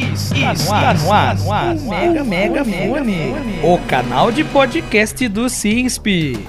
Está, 0.00 0.52
está 0.54 0.94
no 0.94 1.12
ar, 1.12 1.36
no 1.36 1.52
ar, 1.52 1.74
Mega 1.74 2.24
Mega 2.24 2.64
Fone, 2.64 3.34
o 3.62 3.78
canal 3.86 4.32
de 4.32 4.42
podcast 4.42 5.28
do 5.28 5.46
CISP. 5.46 6.48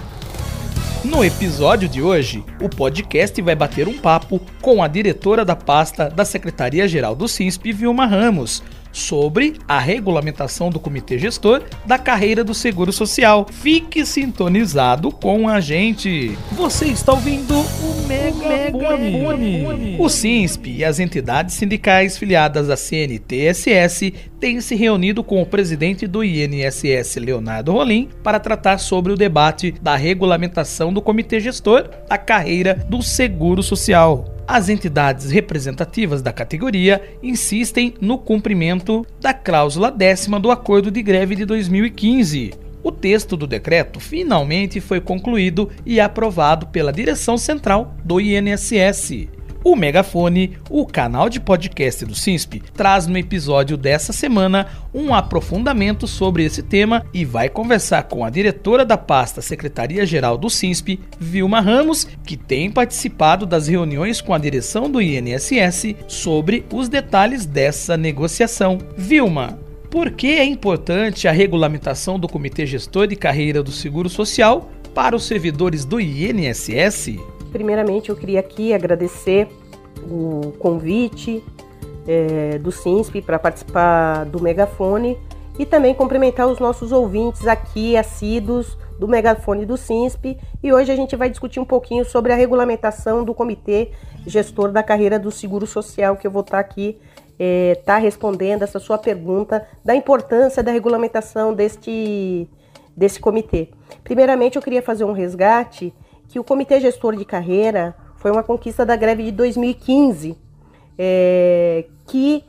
No 1.03 1.25
episódio 1.25 1.89
de 1.89 2.01
hoje, 2.01 2.45
o 2.61 2.69
podcast 2.69 3.41
vai 3.41 3.53
bater 3.53 3.89
um 3.89 3.97
papo 3.97 4.39
com 4.61 4.81
a 4.81 4.87
diretora 4.87 5.43
da 5.43 5.55
pasta 5.55 6.09
da 6.09 6.23
Secretaria-Geral 6.23 7.13
do 7.13 7.27
CISP, 7.27 7.73
Vilma 7.73 8.05
Ramos, 8.05 8.63
sobre 8.91 9.55
a 9.67 9.79
regulamentação 9.79 10.69
do 10.69 10.79
Comitê 10.79 11.17
Gestor 11.17 11.63
da 11.85 11.97
carreira 11.97 12.43
do 12.43 12.53
Seguro 12.53 12.91
Social. 12.91 13.45
Fique 13.51 14.05
sintonizado 14.05 15.11
com 15.11 15.47
a 15.47 15.59
gente. 15.59 16.37
Você 16.51 16.85
está 16.87 17.13
ouvindo 17.13 17.59
o 17.59 18.07
Megafone. 18.07 19.97
O 19.99 20.09
SINSP 20.09 20.77
e 20.77 20.85
as 20.85 20.99
entidades 20.99 21.55
sindicais 21.55 22.17
filiadas 22.17 22.69
à 22.69 22.75
CNTSS 22.75 24.13
têm 24.41 24.59
se 24.59 24.73
reunido 24.73 25.23
com 25.23 25.39
o 25.39 25.45
presidente 25.45 26.07
do 26.07 26.23
INSS, 26.23 27.17
Leonardo 27.17 27.71
Rolim, 27.71 28.09
para 28.23 28.39
tratar 28.39 28.79
sobre 28.79 29.13
o 29.13 29.15
debate 29.15 29.71
da 29.79 29.95
regulamentação 29.95 30.91
do 30.91 30.99
Comitê 30.99 31.39
Gestor 31.39 31.87
da 32.09 32.17
carreira 32.17 32.73
do 32.89 33.03
Seguro 33.03 33.61
Social. 33.61 34.25
As 34.47 34.67
entidades 34.67 35.29
representativas 35.29 36.23
da 36.23 36.33
categoria 36.33 37.01
insistem 37.21 37.93
no 38.01 38.17
cumprimento 38.17 39.05
da 39.21 39.31
cláusula 39.31 39.91
décima 39.91 40.39
do 40.39 40.49
Acordo 40.49 40.89
de 40.89 41.03
Greve 41.03 41.35
de 41.35 41.45
2015. 41.45 42.53
O 42.83 42.91
texto 42.91 43.37
do 43.37 43.45
decreto 43.45 43.99
finalmente 43.99 44.81
foi 44.81 44.99
concluído 44.99 45.69
e 45.85 45.99
aprovado 45.99 46.65
pela 46.67 46.91
direção 46.91 47.37
central 47.37 47.95
do 48.03 48.19
INSS. 48.19 49.29
O 49.63 49.75
Megafone, 49.75 50.57
o 50.71 50.87
canal 50.87 51.29
de 51.29 51.39
podcast 51.39 52.03
do 52.03 52.15
SINSP, 52.15 52.63
traz 52.73 53.05
no 53.05 53.15
episódio 53.15 53.77
dessa 53.77 54.11
semana 54.11 54.67
um 54.91 55.13
aprofundamento 55.13 56.07
sobre 56.07 56.43
esse 56.43 56.63
tema 56.63 57.05
e 57.13 57.23
vai 57.23 57.47
conversar 57.47 58.03
com 58.03 58.25
a 58.25 58.31
diretora 58.31 58.83
da 58.83 58.97
pasta 58.97 59.39
Secretaria-Geral 59.39 60.35
do 60.35 60.49
SINSP, 60.49 60.99
Vilma 61.19 61.61
Ramos, 61.61 62.07
que 62.25 62.35
tem 62.35 62.71
participado 62.71 63.45
das 63.45 63.67
reuniões 63.67 64.19
com 64.19 64.33
a 64.33 64.39
direção 64.39 64.89
do 64.89 64.99
INSS 64.99 65.95
sobre 66.07 66.65
os 66.73 66.89
detalhes 66.89 67.45
dessa 67.45 67.95
negociação. 67.95 68.79
Vilma, 68.97 69.59
por 69.91 70.09
que 70.09 70.39
é 70.39 70.43
importante 70.43 71.27
a 71.27 71.31
regulamentação 71.31 72.17
do 72.17 72.27
Comitê 72.27 72.65
Gestor 72.65 73.05
de 73.05 73.15
Carreira 73.15 73.61
do 73.61 73.71
Seguro 73.71 74.09
Social 74.09 74.71
para 74.95 75.15
os 75.15 75.27
servidores 75.27 75.85
do 75.85 75.99
INSS? 75.99 77.19
Primeiramente, 77.51 78.09
eu 78.09 78.15
queria 78.15 78.39
aqui 78.39 78.73
agradecer 78.73 79.47
o 80.09 80.53
convite 80.57 81.43
é, 82.07 82.57
do 82.57 82.71
SINSP 82.71 83.21
para 83.21 83.37
participar 83.37 84.25
do 84.25 84.41
Megafone 84.41 85.17
e 85.59 85.65
também 85.65 85.93
cumprimentar 85.93 86.47
os 86.47 86.59
nossos 86.59 86.91
ouvintes 86.91 87.45
aqui, 87.45 87.95
assíduos 87.97 88.77
do 88.97 89.07
Megafone 89.07 89.65
do 89.65 89.77
SINSP. 89.77 90.37
E 90.63 90.73
hoje 90.73 90.91
a 90.91 90.95
gente 90.95 91.15
vai 91.15 91.29
discutir 91.29 91.59
um 91.59 91.65
pouquinho 91.65 92.05
sobre 92.05 92.31
a 92.31 92.35
regulamentação 92.35 93.23
do 93.23 93.33
Comitê 93.33 93.91
Gestor 94.25 94.71
da 94.71 94.81
Carreira 94.81 95.19
do 95.19 95.29
Seguro 95.29 95.67
Social, 95.67 96.15
que 96.15 96.25
eu 96.25 96.31
vou 96.31 96.41
estar 96.41 96.59
aqui 96.59 96.97
é, 97.37 97.75
tá 97.83 97.97
respondendo 97.97 98.61
essa 98.61 98.79
sua 98.79 98.97
pergunta 98.97 99.67
da 99.83 99.95
importância 99.95 100.61
da 100.61 100.71
regulamentação 100.71 101.53
deste, 101.53 102.47
desse 102.95 103.19
comitê. 103.19 103.69
Primeiramente, 104.03 104.57
eu 104.57 104.61
queria 104.61 104.81
fazer 104.81 105.03
um 105.03 105.11
resgate 105.11 105.91
que 106.31 106.39
o 106.39 106.43
Comitê 106.45 106.79
Gestor 106.79 107.17
de 107.17 107.25
Carreira 107.25 107.93
foi 108.15 108.31
uma 108.31 108.41
conquista 108.41 108.85
da 108.85 108.95
greve 108.95 109.23
de 109.23 109.31
2015, 109.31 110.37
é, 110.97 111.85
que 112.07 112.45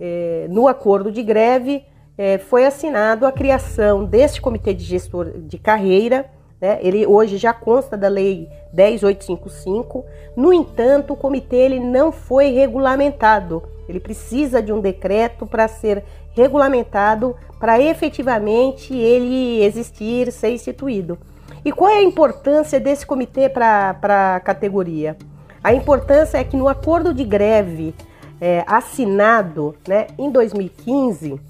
é, 0.00 0.46
no 0.48 0.68
acordo 0.68 1.10
de 1.10 1.22
greve 1.24 1.84
é, 2.16 2.38
foi 2.38 2.64
assinado 2.64 3.26
a 3.26 3.32
criação 3.32 4.04
desse 4.04 4.40
Comitê 4.40 4.72
de 4.72 4.84
Gestor 4.84 5.32
de 5.36 5.58
Carreira. 5.58 6.30
Né? 6.60 6.78
Ele 6.80 7.06
hoje 7.06 7.38
já 7.38 7.52
consta 7.52 7.96
da 7.96 8.06
Lei 8.06 8.48
10855. 8.72 10.04
No 10.36 10.52
entanto, 10.52 11.14
o 11.14 11.16
comitê 11.16 11.56
ele 11.56 11.80
não 11.80 12.12
foi 12.12 12.50
regulamentado. 12.50 13.64
Ele 13.88 13.98
precisa 13.98 14.62
de 14.62 14.72
um 14.72 14.80
decreto 14.80 15.44
para 15.44 15.66
ser 15.66 16.04
regulamentado 16.32 17.34
para 17.58 17.80
efetivamente 17.80 18.94
ele 18.94 19.64
existir, 19.64 20.30
ser 20.30 20.50
instituído. 20.50 21.18
E 21.64 21.72
qual 21.72 21.90
é 21.90 21.98
a 21.98 22.02
importância 22.02 22.78
desse 22.78 23.04
comitê 23.04 23.48
para 23.48 23.96
a 24.34 24.40
categoria? 24.40 25.16
A 25.62 25.74
importância 25.74 26.38
é 26.38 26.44
que 26.44 26.56
no 26.56 26.68
acordo 26.68 27.12
de 27.12 27.24
greve 27.24 27.94
é, 28.40 28.64
assinado 28.66 29.74
né, 29.86 30.06
em 30.16 30.30
2015, 30.30 31.40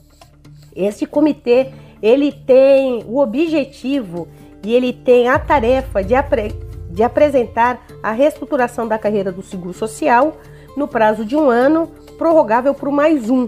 esse 0.74 1.06
comitê 1.06 1.72
ele 2.00 2.32
tem 2.32 3.04
o 3.06 3.18
objetivo 3.18 4.28
e 4.64 4.74
ele 4.74 4.92
tem 4.92 5.28
a 5.28 5.38
tarefa 5.38 6.02
de, 6.02 6.14
apre 6.14 6.54
de 6.90 7.02
apresentar 7.02 7.84
a 8.02 8.12
reestruturação 8.12 8.88
da 8.88 8.98
carreira 8.98 9.30
do 9.30 9.42
Seguro 9.42 9.72
Social 9.72 10.36
no 10.76 10.88
prazo 10.88 11.24
de 11.24 11.36
um 11.36 11.50
ano, 11.50 11.88
prorrogável 12.16 12.72
por 12.72 12.90
mais 12.90 13.28
um. 13.28 13.46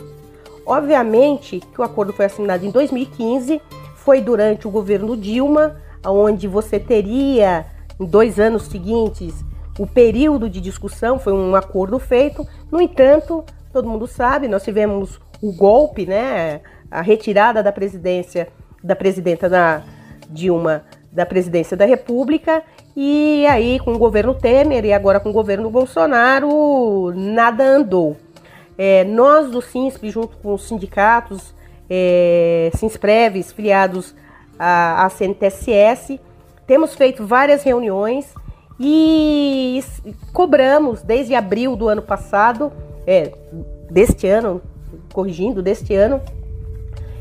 Obviamente 0.67 1.61
que 1.61 1.81
o 1.81 1.85
acordo 1.85 2.13
foi 2.13 2.27
assinado 2.27 2.65
em 2.67 2.71
2015, 2.71 3.61
foi 3.97 4.21
durante 4.21 4.67
o 4.67 4.71
governo 4.71 5.17
Dilma, 5.17 5.77
onde 6.07 6.47
você 6.47 6.79
teria 6.79 7.67
em 7.99 8.07
dois 8.07 8.39
anos 8.39 8.65
seguintes 8.65 9.45
o 9.79 9.87
período 9.87 10.49
de 10.49 10.61
discussão, 10.61 11.19
foi 11.19 11.33
um 11.33 11.55
acordo 11.55 11.99
feito. 11.99 12.47
No 12.71 12.81
entanto, 12.81 13.45
todo 13.73 13.89
mundo 13.89 14.07
sabe, 14.07 14.49
nós 14.49 14.63
tivemos 14.63 15.21
o 15.41 15.53
golpe, 15.53 16.05
né, 16.07 16.61
a 16.91 17.01
retirada 17.01 17.63
da 17.63 17.73
presidência 17.73 18.49
da 18.83 18.97
presidenta 18.97 19.49
da 19.49 19.83
Dilma 20.29 20.85
da 21.13 21.27
presidência 21.27 21.77
da 21.77 21.85
República 21.85 22.63
e 22.97 23.45
aí 23.47 23.79
com 23.81 23.93
o 23.93 23.99
governo 23.99 24.35
Temer 24.35 24.85
e 24.85 24.93
agora 24.93 25.19
com 25.19 25.31
o 25.31 25.33
governo 25.33 25.71
Bolsonaro 25.71 27.13
nada 27.15 27.65
andou. 27.65 28.17
É, 28.79 29.05
nós 29.05 29.51
do 29.51 29.61
SINSP, 29.61 30.11
junto 30.11 30.37
com 30.39 30.55
os 30.55 30.67
sindicatos, 30.67 31.55
é, 31.89 32.71
Sinspreves, 32.75 33.53
filiados 33.53 34.15
a, 34.61 35.07
a 35.07 35.09
CNTSS. 35.09 36.21
Temos 36.67 36.95
feito 36.95 37.27
várias 37.27 37.63
reuniões 37.63 38.33
e 38.79 39.83
cobramos 40.33 41.03
desde 41.03 41.35
abril 41.35 41.75
do 41.75 41.89
ano 41.89 42.03
passado, 42.03 42.71
é, 43.07 43.33
deste 43.91 44.27
ano, 44.27 44.61
corrigindo, 45.13 45.63
deste 45.63 45.95
ano, 45.95 46.21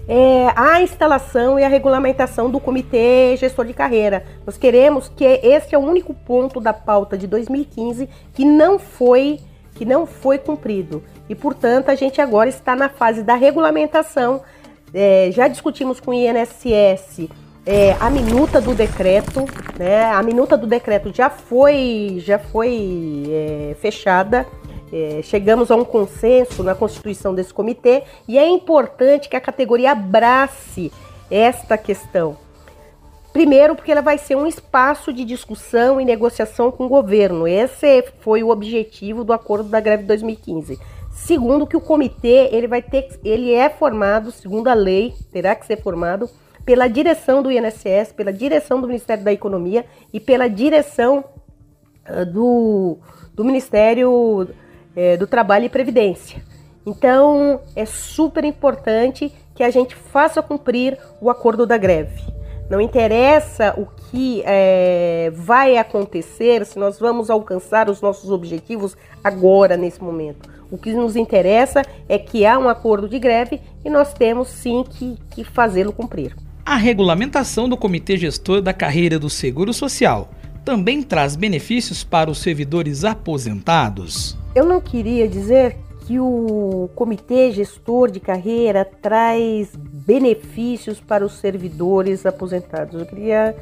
é, 0.08 0.52
a 0.56 0.82
instalação 0.82 1.58
e 1.58 1.64
a 1.64 1.68
regulamentação 1.70 2.50
do 2.50 2.60
Comitê 2.60 3.38
Gestor 3.38 3.66
de 3.66 3.74
Carreira. 3.74 4.26
Nós 4.46 4.58
queremos 4.58 5.08
que 5.08 5.24
esse 5.24 5.74
é 5.74 5.78
o 5.78 5.82
único 5.82 6.14
ponto 6.14 6.60
da 6.60 6.74
pauta 6.74 7.18
de 7.18 7.26
2015 7.28 8.10
que 8.34 8.44
não 8.44 8.78
foi 8.78 9.40
que 9.76 9.86
não 9.86 10.06
foi 10.06 10.38
cumprido. 10.38 11.02
E, 11.30 11.36
portanto, 11.36 11.88
a 11.88 11.96
gente 11.96 12.20
agora 12.20 12.50
está 12.50 12.76
na 12.76 12.90
fase 12.90 13.24
da 13.24 13.36
regulamentação 13.36 14.42
é, 14.94 15.30
já 15.32 15.48
discutimos 15.48 16.00
com 16.00 16.12
o 16.12 16.14
INSS 16.14 17.30
é, 17.66 17.96
a 18.00 18.10
minuta 18.10 18.60
do 18.60 18.74
decreto, 18.74 19.46
né? 19.78 20.06
A 20.06 20.24
minuta 20.24 20.58
do 20.58 20.66
decreto 20.66 21.14
já 21.14 21.30
foi, 21.30 22.18
já 22.20 22.40
foi 22.40 23.26
é, 23.30 23.76
fechada. 23.80 24.46
É, 24.92 25.22
chegamos 25.22 25.70
a 25.70 25.76
um 25.76 25.86
consenso 25.86 26.64
na 26.64 26.74
constituição 26.74 27.36
desse 27.36 27.54
comitê 27.54 28.02
e 28.28 28.40
é 28.40 28.48
importante 28.48 29.30
que 29.30 29.36
a 29.36 29.42
categoria 29.42 29.92
abrace 29.92 30.92
esta 31.30 31.78
questão. 31.78 32.38
Primeiro, 33.32 33.76
porque 33.76 33.92
ela 33.92 34.02
vai 34.02 34.18
ser 34.18 34.36
um 34.36 34.48
espaço 34.48 35.14
de 35.14 35.24
discussão 35.24 36.02
e 36.02 36.06
negociação 36.06 36.72
com 36.72 36.86
o 36.86 36.90
governo. 36.90 37.48
Esse 37.48 38.04
foi 38.22 38.42
o 38.42 38.50
objetivo 38.50 39.24
do 39.24 39.32
acordo 39.32 39.70
da 39.70 39.80
greve 39.80 40.02
de 40.02 40.08
2015. 40.08 40.80
Segundo, 41.12 41.68
que 41.68 41.78
o 41.78 41.82
comitê 41.82 42.50
ele 42.52 42.68
vai 42.68 42.82
ter, 42.82 43.20
ele 43.24 43.54
é 43.54 43.70
formado, 43.70 44.32
segundo 44.32 44.68
a 44.68 44.74
lei, 44.74 45.14
terá 45.32 45.56
que 45.56 45.66
ser 45.66 45.82
formado 45.82 46.30
pela 46.66 46.88
direção 46.88 47.42
do 47.42 47.52
INSS, 47.52 48.14
pela 48.16 48.32
direção 48.32 48.80
do 48.80 48.88
Ministério 48.88 49.24
da 49.24 49.34
Economia 49.34 49.86
e 50.14 50.20
pela 50.20 50.48
direção 50.48 51.24
uh, 52.10 52.26
do, 52.26 52.98
do 53.34 53.44
Ministério 53.44 54.12
uh, 54.12 55.18
do 55.18 55.26
Trabalho 55.28 55.66
e 55.66 55.70
Previdência. 55.70 56.44
Então, 56.86 57.62
é 57.76 57.86
super 57.86 58.44
importante 58.44 59.34
que 59.54 59.64
a 59.64 59.70
gente 59.70 59.96
faça 59.96 60.42
cumprir 60.42 60.98
o 61.20 61.30
acordo 61.30 61.66
da 61.66 61.78
greve. 61.78 62.24
Não 62.70 62.80
interessa 62.80 63.74
o 63.78 63.86
que 63.86 64.44
é, 64.46 65.32
vai 65.34 65.76
acontecer, 65.76 66.66
se 66.66 66.78
nós 66.78 67.00
vamos 67.00 67.30
alcançar 67.30 67.90
os 67.90 68.00
nossos 68.00 68.30
objetivos 68.30 68.96
agora, 69.24 69.76
nesse 69.76 70.02
momento. 70.04 70.48
O 70.72 70.78
que 70.78 70.94
nos 70.94 71.16
interessa 71.16 71.82
é 72.08 72.18
que 72.18 72.46
há 72.46 72.58
um 72.60 72.70
acordo 72.70 73.10
de 73.10 73.18
greve 73.20 73.60
e 73.84 73.90
nós 73.90 74.14
temos 74.14 74.50
sim 74.50 74.84
que, 74.90 75.18
que 75.32 75.44
fazê-lo 75.44 75.92
cumprir. 75.92 76.36
A 76.66 76.76
regulamentação 76.76 77.68
do 77.68 77.76
Comitê 77.76 78.16
Gestor 78.18 78.62
da 78.62 78.74
Carreira 78.74 79.18
do 79.18 79.30
Seguro 79.30 79.74
Social 79.74 80.30
também 80.64 81.02
traz 81.02 81.36
benefícios 81.36 82.04
para 82.04 82.30
os 82.30 82.38
servidores 82.38 83.04
aposentados? 83.04 84.38
Eu 84.54 84.66
não 84.66 84.80
queria 84.80 85.28
dizer 85.28 85.76
que 86.06 86.20
o 86.20 86.90
comitê 86.96 87.52
gestor 87.52 88.10
de 88.10 88.20
carreira 88.20 88.84
traz 88.84 89.76
benefícios 89.76 91.00
para 91.00 91.24
os 91.24 91.34
servidores 91.34 92.26
aposentados. 92.26 93.00
Eu 93.00 93.06
queria 93.06 93.56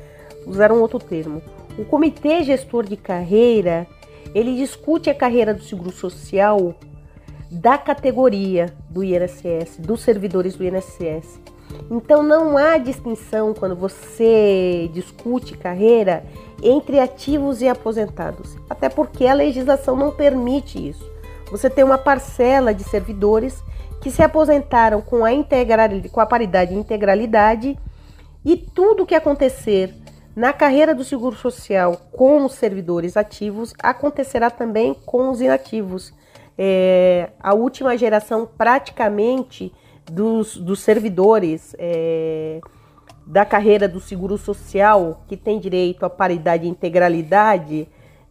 usar 0.45 0.71
um 0.71 0.79
outro 0.79 0.97
termo. 0.97 1.41
O 1.77 1.83
comitê 1.83 2.43
gestor 2.43 2.85
de 2.85 2.95
carreira, 2.95 3.85
ele 4.33 4.55
discute 4.55 5.09
a 5.09 5.13
carreira 5.13 5.53
do 5.53 5.61
seguro 5.61 5.91
social 5.91 6.73
da 7.51 7.77
categoria 7.77 8.73
do 8.89 9.03
INSS, 9.03 9.77
dos 9.79 10.01
servidores 10.01 10.55
do 10.55 10.63
INSS. 10.63 11.39
Então 11.89 12.23
não 12.23 12.57
há 12.57 12.77
distinção 12.77 13.53
quando 13.53 13.75
você 13.75 14.89
discute 14.93 15.57
carreira 15.57 16.23
entre 16.61 16.99
ativos 16.99 17.61
e 17.61 17.67
aposentados, 17.67 18.57
até 18.69 18.89
porque 18.89 19.27
a 19.27 19.33
legislação 19.33 19.95
não 19.95 20.11
permite 20.11 20.89
isso. 20.89 21.05
Você 21.51 21.69
tem 21.69 21.83
uma 21.83 21.97
parcela 21.97 22.73
de 22.73 22.83
servidores 22.83 23.63
que 24.01 24.11
se 24.11 24.21
aposentaram 24.21 25.01
com 25.01 25.25
a, 25.25 25.29
com 26.11 26.19
a 26.19 26.25
paridade 26.25 26.73
e 26.73 26.77
integralidade 26.77 27.77
e 28.43 28.57
tudo 28.57 29.03
o 29.03 29.05
que 29.05 29.15
acontecer 29.15 29.93
na 30.35 30.53
carreira 30.53 30.93
do 30.93 31.03
Seguro 31.03 31.35
Social 31.35 31.97
com 32.11 32.45
os 32.45 32.53
servidores 32.53 33.17
ativos 33.17 33.73
acontecerá 33.81 34.51
também 34.51 34.93
com 35.05 35.29
os 35.29 35.41
inativos. 35.41 36.13
É, 36.57 37.29
a 37.39 37.53
última 37.53 37.97
geração 37.97 38.49
praticamente 38.57 39.71
dos, 40.11 40.57
dos 40.57 40.79
servidores 40.79 41.75
é, 41.77 42.59
da 43.25 43.45
carreira 43.45 43.87
do 43.87 43.99
Seguro 43.99 44.37
Social 44.37 45.23
que 45.27 45.37
tem 45.37 45.59
direito 45.59 46.05
à 46.05 46.09
paridade 46.09 46.65
e 46.65 46.69
integralidade, 46.69 47.87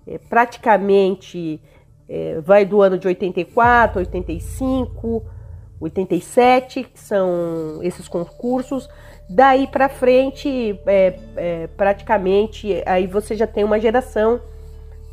é, 0.07 0.19
praticamente 0.19 1.61
é, 2.09 2.41
vai 2.41 2.65
do 2.65 2.81
ano 2.81 2.99
de 2.99 3.07
84, 3.07 4.01
85, 4.01 5.23
87, 5.81 6.85
que 6.85 6.99
são 6.99 7.81
esses 7.83 8.09
concursos. 8.09 8.89
Daí 9.29 9.67
para 9.67 9.89
frente, 9.89 10.81
é, 10.87 11.19
é, 11.37 11.67
praticamente, 11.77 12.83
aí 12.87 13.07
você 13.07 13.35
já 13.35 13.47
tem 13.47 13.65
uma 13.65 13.79
geração 13.81 14.41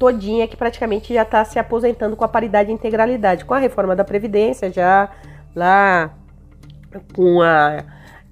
todinha 0.04 0.46
que 0.50 0.58
praticamente 0.58 1.14
já 1.14 1.22
está 1.22 1.46
se 1.46 1.58
aposentando 1.58 2.18
com 2.18 2.26
a 2.26 2.28
paridade 2.28 2.70
e 2.70 2.74
integralidade. 2.74 3.46
Com 3.46 3.54
a 3.54 3.60
reforma 3.60 3.96
da 3.96 4.04
Previdência, 4.04 4.70
já 4.70 5.10
lá 5.56 6.12
com 7.16 7.42
a 7.42 7.86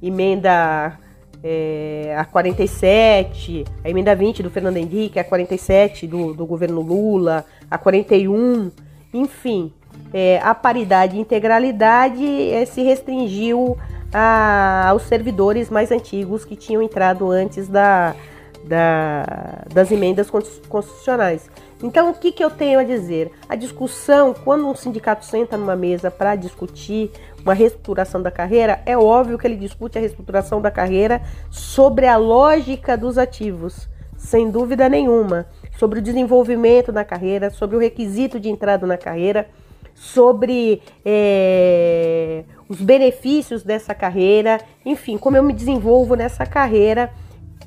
emenda 0.04 1.00
é, 1.42 2.14
a 2.18 2.26
47, 2.26 3.64
a 3.86 3.90
emenda 3.90 4.14
20 4.14 4.44
do 4.44 4.50
Fernando 4.50 4.76
Henrique, 4.76 5.18
a 5.18 5.24
47 5.24 6.08
do, 6.08 6.34
do 6.34 6.46
governo 6.46 6.82
Lula, 6.82 7.46
a 7.70 7.78
41, 7.78 8.70
enfim, 9.14 9.72
é, 10.14 10.42
a 10.44 10.54
paridade 10.54 11.16
e 11.16 11.22
integralidade 11.22 12.52
é, 12.52 12.66
se 12.66 12.82
restringiu 12.82 13.78
a, 14.14 14.90
aos 14.90 15.04
servidores 15.04 15.70
mais 15.70 15.90
antigos 15.90 16.44
que 16.44 16.58
tinham 16.58 16.82
entrado 16.82 17.32
antes 17.32 17.70
da, 17.70 18.14
da, 18.64 19.64
das 19.74 19.92
emendas 19.92 20.30
constitucionais. 20.30 21.50
Então, 21.84 22.12
o 22.12 22.14
que, 22.14 22.32
que 22.32 22.44
eu 22.44 22.50
tenho 22.52 22.80
a 22.80 22.84
dizer? 22.84 23.32
A 23.50 23.56
discussão, 23.56 24.34
quando 24.34 24.68
um 24.68 24.76
sindicato 24.76 25.26
senta 25.26 25.58
numa 25.58 25.76
mesa 25.76 26.12
para 26.12 26.36
discutir 26.36 27.10
uma 27.44 27.54
reestruturação 27.54 28.22
da 28.22 28.30
carreira, 28.30 28.82
é 28.86 28.96
óbvio 28.96 29.38
que 29.38 29.48
ele 29.48 29.56
discute 29.56 29.98
a 29.98 30.02
reestruturação 30.02 30.62
da 30.62 30.70
carreira 30.70 31.22
sobre 31.50 32.06
a 32.06 32.18
lógica 32.18 32.96
dos 32.96 33.18
ativos, 33.18 33.90
sem 34.16 34.52
dúvida 34.52 34.88
nenhuma, 34.88 35.48
sobre 35.78 36.00
o 36.00 36.02
desenvolvimento 36.02 36.92
da 36.92 37.04
carreira, 37.04 37.50
sobre 37.50 37.76
o 37.76 37.80
requisito 37.80 38.40
de 38.40 38.50
entrada 38.50 38.86
na 38.86 38.98
carreira, 38.98 39.48
sobre 39.96 40.82
é, 41.04 42.44
os 42.70 42.80
benefícios 42.80 43.64
dessa 43.64 43.96
carreira, 43.96 44.62
enfim, 44.86 45.18
como 45.18 45.36
eu 45.36 45.44
me 45.44 45.54
desenvolvo 45.54 46.16
nessa 46.16 46.46
carreira. 46.46 47.12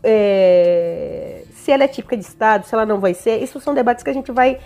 É, 0.02 1.44
se 1.52 1.70
ela 1.73 1.85
é 1.85 1.88
típica 1.88 2.17
de 2.17 2.25
Estado, 2.25 2.67
se 2.67 2.75
ela 2.75 2.85
não 2.85 3.00
vai 3.00 3.14
ser, 3.14 3.43
isso 3.43 3.61
são 3.61 3.75
debates 3.75 4.02
que 4.02 4.11
a 4.11 4.14
gente 4.14 4.31
vai 4.31 4.58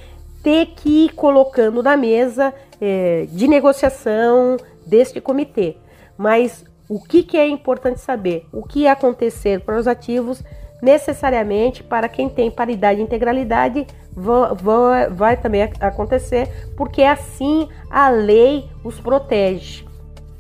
ter 0.43 0.67
que 0.67 1.07
ir 1.07 1.15
colocando 1.15 1.83
na 1.83 1.97
mesa 1.97 2.55
é, 2.81 3.27
de 3.31 3.47
negociação 3.47 4.57
deste 4.87 5.21
comitê. 5.21 5.77
Mas 6.17 6.65
o 6.89 7.01
que, 7.03 7.23
que 7.23 7.37
é 7.37 7.47
importante 7.47 8.01
saber? 8.01 8.47
O 8.53 8.63
que 8.63 8.87
acontecer 8.87 9.61
para 9.61 9.79
os 9.79 9.87
ativos 9.87 10.43
necessariamente 10.81 11.83
para 11.83 12.09
quem 12.09 12.29
tem 12.29 12.51
paridade 12.51 13.01
e 13.01 13.03
integralidade 13.03 13.87
vai, 14.13 15.09
vai 15.11 15.37
também 15.37 15.63
acontecer, 15.81 16.71
porque 16.77 17.03
assim 17.03 17.69
a 17.91 18.09
lei 18.09 18.69
os 18.83 19.01
protege. 19.01 19.87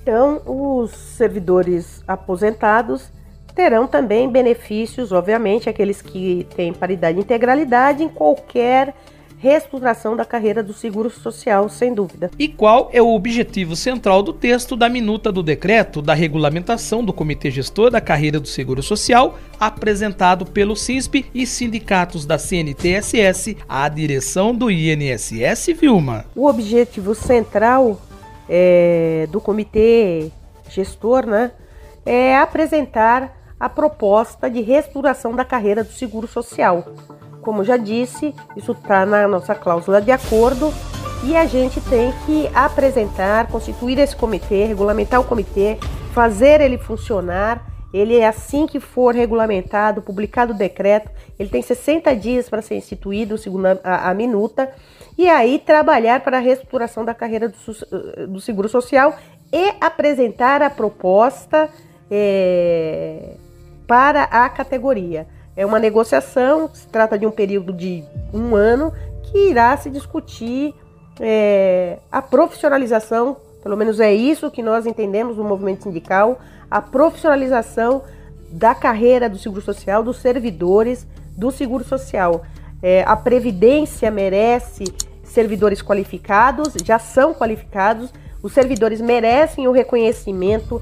Então, 0.02 0.40
os 0.46 0.90
servidores 0.90 2.02
aposentados 2.08 3.12
terão 3.58 3.88
também 3.88 4.31
benefícios, 4.31 5.10
obviamente, 5.10 5.69
aqueles 5.69 6.00
que 6.00 6.46
têm 6.55 6.72
paridade 6.72 7.19
e 7.19 7.22
integralidade 7.22 8.05
em 8.05 8.08
qualquer 8.08 8.94
reestruturação 9.37 10.14
da 10.14 10.25
carreira 10.25 10.62
do 10.62 10.72
Seguro 10.72 11.10
Social, 11.10 11.69
sem 11.69 11.93
dúvida. 11.93 12.31
E 12.38 12.46
qual 12.46 12.88
é 12.93 13.02
o 13.02 13.12
objetivo 13.12 13.75
central 13.75 14.22
do 14.22 14.32
texto 14.32 14.76
da 14.76 14.88
minuta 14.88 15.32
do 15.32 15.43
decreto 15.43 16.00
da 16.00 16.14
regulamentação 16.14 17.05
do 17.05 17.12
Comitê 17.12 17.50
Gestor 17.50 17.90
da 17.90 18.00
Carreira 18.00 18.38
do 18.38 18.46
Seguro 18.46 18.81
Social, 18.81 19.37
apresentado 19.58 20.46
pelo 20.46 20.76
CISP 20.76 21.26
e 21.34 21.44
sindicatos 21.44 22.25
da 22.25 22.38
CNTSS 22.38 23.56
à 23.69 23.88
direção 23.88 24.54
do 24.54 24.70
INSS, 24.70 25.66
Vilma? 25.76 26.26
O 26.37 26.46
objetivo 26.46 27.12
central 27.12 28.00
é, 28.49 29.26
do 29.32 29.40
Comitê 29.40 30.31
Gestor 30.70 31.26
né, 31.26 31.50
é 32.06 32.37
apresentar 32.37 33.37
a 33.58 33.69
proposta 33.69 34.49
de 34.49 34.60
reestruturação 34.60 35.34
da 35.34 35.44
carreira 35.44 35.82
do 35.82 35.93
Seguro 35.93 36.26
Social. 36.26 36.84
Como 37.40 37.64
já 37.64 37.76
disse, 37.76 38.34
isso 38.56 38.72
está 38.72 39.06
na 39.06 39.26
nossa 39.26 39.55
cláusula 39.55 40.00
de 40.00 40.10
acordo 40.10 40.72
e 41.25 41.37
a 41.37 41.46
gente 41.46 41.81
tem 41.81 42.12
que 42.25 42.49
apresentar, 42.55 43.49
constituir 43.49 43.99
esse 43.99 44.14
comitê, 44.14 44.64
regulamentar 44.64 45.20
o 45.20 45.25
comitê, 45.25 45.78
fazer 46.12 46.60
ele 46.60 46.78
funcionar. 46.78 47.66
Ele 47.93 48.16
é 48.16 48.28
assim 48.28 48.66
que 48.66 48.78
for 48.78 49.14
regulamentado, 49.14 50.02
publicado 50.02 50.52
o 50.52 50.56
decreto, 50.56 51.11
ele 51.38 51.49
tem 51.49 51.62
60 51.62 52.14
dias 52.14 52.49
para 52.49 52.61
ser 52.61 52.76
instituído, 52.76 53.38
segundo 53.38 53.66
a, 53.66 54.11
a, 54.11 54.14
minuta, 54.14 54.70
e 55.16 55.26
aí 55.26 55.58
trabalhar 55.58 56.20
para 56.20 56.37
a 56.37 56.40
reestruturação 56.40 57.02
da 57.02 57.14
carreira 57.14 57.49
do, 57.49 58.26
do 58.28 58.40
Seguro 58.40 58.69
Social 58.69 59.16
e 59.50 59.72
apresentar 59.81 60.61
a 60.61 60.69
proposta. 60.69 61.71
É, 62.11 63.37
para 63.88 64.25
a 64.25 64.49
categoria. 64.50 65.26
É 65.57 65.66
uma 65.66 65.80
negociação, 65.80 66.71
se 66.73 66.87
trata 66.87 67.18
de 67.18 67.26
um 67.26 67.30
período 67.33 67.73
de 67.73 68.04
um 68.33 68.54
ano 68.54 68.92
que 69.25 69.49
irá 69.49 69.76
se 69.76 69.90
discutir 69.90 70.73
é, 71.18 71.99
a 72.12 72.23
profissionalização, 72.23 73.37
pelo 73.62 73.76
menos 73.76 73.99
é 73.99 74.14
isso 74.14 74.50
que 74.50 74.62
nós 74.62 74.87
entendemos 74.87 75.37
no 75.37 75.42
movimento 75.42 75.83
sindical, 75.85 76.38
a 76.71 76.80
profissionalização 76.80 78.02
da 78.50 78.75
carreira 78.75 79.28
do 79.28 79.38
Seguro 79.38 79.62
Social, 79.62 80.02
dos 80.02 80.18
servidores 80.18 81.07
do 81.37 81.50
Seguro 81.50 81.83
Social. 81.83 82.45
É, 82.83 83.02
a 83.04 83.16
Previdência 83.16 84.11
merece 84.11 84.85
servidores 85.25 85.83
qualificados, 85.83 86.75
já 86.85 86.99
são 86.99 87.35
qualificados, 87.35 88.12
os 88.42 88.52
servidores 88.52 89.00
merecem 89.00 89.66
o 89.66 89.73
reconhecimento 89.73 90.80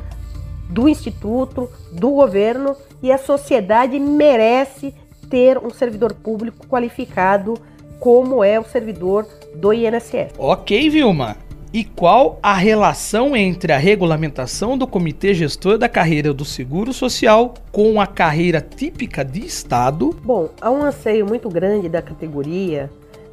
do 0.69 0.89
Instituto, 0.89 1.71
do 1.93 2.11
governo 2.11 2.77
e 3.03 3.13
a 3.13 3.19
sociedade 3.19 3.99
merece 3.99 4.95
ter 5.29 5.59
um 5.59 5.71
servidor 5.71 6.15
público 6.15 6.67
qualificado 6.67 7.55
como 7.99 8.45
é 8.45 8.59
o 8.61 8.65
servidor 8.65 9.27
do 9.55 9.73
INSS. 9.73 10.33
Ok, 10.39 10.91
Vilma. 10.91 11.37
E 11.73 11.85
qual 11.85 12.39
a 12.43 12.55
relação 12.55 13.37
entre 13.37 13.73
a 13.73 13.77
regulamentação 13.77 14.79
do 14.79 14.87
Comitê 14.87 15.35
Gestor 15.35 15.77
da 15.77 15.89
Carreira 15.89 16.33
do 16.33 16.45
Seguro 16.45 16.93
Social 16.93 17.53
com 17.71 18.01
a 18.01 18.07
carreira 18.07 18.61
típica 18.61 19.25
de 19.25 19.45
Estado? 19.45 20.17
Bom, 20.25 20.49
há 20.61 20.71
um 20.71 20.83
anseio 20.83 21.27
muito 21.27 21.49
grande 21.49 21.89
da 21.89 22.01
categoria, 22.01 22.91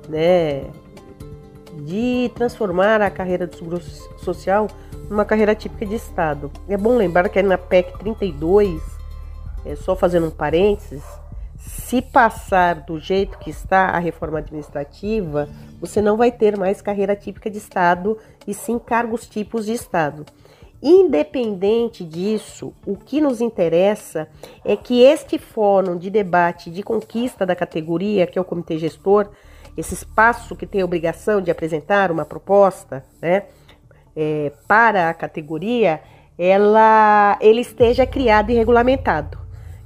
né, 0.09 0.63
de 1.85 2.31
transformar 2.35 3.01
a 3.01 3.09
carreira 3.09 3.47
do 3.47 3.55
Seguro 3.55 3.81
Social 4.17 4.67
numa 5.09 5.23
carreira 5.23 5.55
típica 5.55 5.85
de 5.85 5.95
Estado. 5.95 6.51
É 6.67 6.75
bom 6.75 6.97
lembrar 6.97 7.29
que 7.29 7.41
na 7.41 7.57
PEC 7.57 7.97
32, 7.99 8.81
é, 9.65 9.75
só 9.75 9.95
fazendo 9.95 10.27
um 10.27 10.31
parênteses, 10.31 11.03
se 11.57 12.01
passar 12.01 12.81
do 12.81 12.99
jeito 12.99 13.37
que 13.37 13.49
está 13.49 13.87
a 13.87 13.99
reforma 13.99 14.39
administrativa, 14.39 15.47
você 15.79 16.01
não 16.01 16.17
vai 16.17 16.31
ter 16.31 16.57
mais 16.57 16.81
carreira 16.81 17.15
típica 17.15 17.49
de 17.49 17.57
Estado 17.57 18.17
e 18.45 18.53
sim 18.53 18.77
cargos 18.77 19.27
tipos 19.27 19.65
de 19.65 19.73
Estado. 19.73 20.25
Independente 20.81 22.03
disso, 22.03 22.73
o 22.85 22.97
que 22.97 23.21
nos 23.21 23.39
interessa 23.39 24.27
é 24.65 24.75
que 24.75 25.01
este 25.01 25.37
fórum 25.37 25.97
de 25.97 26.09
debate 26.09 26.69
de 26.69 26.83
conquista 26.83 27.45
da 27.45 27.55
categoria, 27.55 28.27
que 28.27 28.37
é 28.37 28.41
o 28.41 28.45
comitê 28.45 28.77
gestor, 28.77 29.29
esse 29.77 29.93
espaço 29.93 30.57
que 30.57 30.67
tem 30.67 30.81
a 30.81 30.85
obrigação 30.85 31.41
de 31.41 31.49
apresentar 31.49 32.11
uma 32.11 32.25
proposta, 32.25 33.03
né, 33.21 33.43
é, 34.15 34.51
para 34.67 35.09
a 35.09 35.13
categoria, 35.13 36.01
ela, 36.37 37.37
ele 37.39 37.61
esteja 37.61 38.05
criado 38.05 38.49
e 38.49 38.53
regulamentado. 38.53 39.42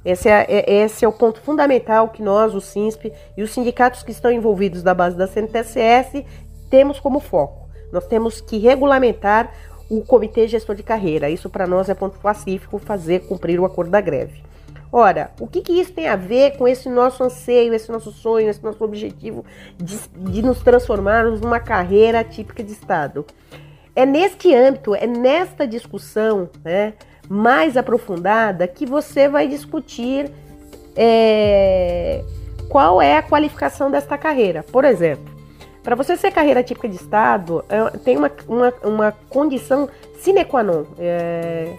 Esse 0.08 0.26
é, 0.26 0.46
é, 0.48 0.84
esse 0.84 1.04
é 1.04 1.08
o 1.08 1.12
ponto 1.12 1.38
fundamental 1.38 2.08
que 2.08 2.22
nós, 2.22 2.54
o 2.54 2.62
SINSP 2.62 3.12
e 3.36 3.42
os 3.42 3.50
sindicatos 3.50 4.02
que 4.02 4.10
estão 4.10 4.32
envolvidos 4.32 4.82
da 4.82 4.94
base 4.94 5.14
da 5.14 5.26
CNTSS, 5.26 6.24
temos 6.70 6.98
como 6.98 7.20
foco. 7.20 7.68
Nós 7.92 8.06
temos 8.06 8.40
que 8.40 8.56
regulamentar 8.56 9.52
o 9.86 10.00
Comitê 10.00 10.48
Gestor 10.48 10.74
de 10.74 10.82
Carreira. 10.82 11.28
Isso 11.28 11.50
para 11.50 11.66
nós 11.66 11.90
é 11.90 11.94
ponto 11.94 12.18
pacífico 12.20 12.78
fazer 12.78 13.26
cumprir 13.26 13.60
o 13.60 13.66
acordo 13.66 13.90
da 13.90 14.00
greve. 14.00 14.42
Ora, 14.90 15.30
o 15.38 15.46
que, 15.46 15.60
que, 15.60 15.72
isso 15.74 15.92
tem 15.92 16.08
a 16.08 16.16
ver 16.16 16.56
com 16.56 16.66
esse 16.66 16.88
nosso 16.88 17.22
anseio, 17.22 17.74
esse 17.74 17.92
nosso 17.92 18.10
sonho, 18.10 18.48
esse 18.48 18.64
nosso 18.64 18.82
objetivo 18.82 19.44
de, 19.76 19.98
de 20.16 20.40
nos 20.40 20.60
transformarmos 20.62 21.38
numa 21.42 21.60
carreira 21.60 22.24
típica 22.24 22.64
de 22.64 22.72
Estado? 22.72 23.26
É 23.94 24.06
neste 24.06 24.54
âmbito, 24.54 24.94
é 24.94 25.06
nesta 25.06 25.66
discussão 25.66 26.48
né, 26.64 26.94
mais 27.28 27.76
aprofundada 27.76 28.66
que 28.66 28.86
você 28.86 29.28
vai 29.28 29.46
discutir 29.46 30.30
é, 30.96 32.24
qual 32.68 33.00
é 33.00 33.16
a 33.16 33.22
qualificação 33.22 33.90
desta 33.90 34.16
carreira. 34.16 34.62
Por 34.62 34.84
exemplo, 34.84 35.32
para 35.82 35.94
você 35.94 36.16
ser 36.16 36.32
carreira 36.32 36.62
típica 36.62 36.88
de 36.88 36.96
Estado, 36.96 37.64
é, 37.68 37.90
tem 37.98 38.16
uma, 38.16 38.30
uma, 38.46 38.74
uma 38.82 39.12
condição 39.28 39.88
sine 40.20 40.44
qua 40.44 40.62
non. 40.62 40.84
É, 40.98 41.74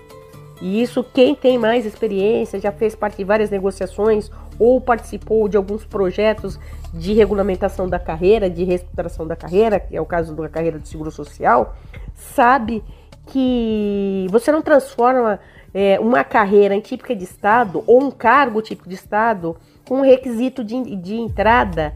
e 0.62 0.82
isso, 0.82 1.04
quem 1.04 1.36
tem 1.36 1.58
mais 1.58 1.86
experiência, 1.86 2.60
já 2.60 2.72
fez 2.72 2.96
parte 2.96 3.18
de 3.18 3.24
várias 3.24 3.50
negociações 3.50 4.30
ou 4.58 4.82
participou 4.82 5.48
de 5.48 5.56
alguns 5.56 5.86
projetos 5.86 6.60
de 6.94 7.14
regulamentação 7.14 7.88
da 7.88 7.98
carreira, 7.98 8.50
de 8.50 8.64
reestruturação 8.64 9.26
da 9.26 9.36
carreira, 9.36 9.80
que 9.80 9.96
é 9.96 10.02
o 10.02 10.06
caso 10.06 10.36
da 10.36 10.50
carreira 10.50 10.78
do 10.78 10.88
Seguro 10.88 11.12
Social, 11.12 11.76
sabe 12.14 12.84
que 13.32 14.28
você 14.30 14.52
não 14.52 14.62
transforma 14.62 15.40
é, 15.74 16.00
uma 16.00 16.24
carreira 16.24 16.80
típica 16.82 17.16
de 17.16 17.24
Estado 17.24 17.84
ou 17.86 18.04
um 18.04 18.12
cargo 18.12 18.62
típico 18.62 18.90
de 18.90 18.96
Estado 18.96 19.56
com 19.88 19.98
um 20.00 20.02
requisito 20.02 20.64
de, 20.64 20.96
de 20.96 21.16
entrada 21.16 21.94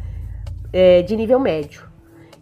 é, 0.72 1.02
de 1.02 1.16
nível 1.16 1.40
médio. 1.40 1.84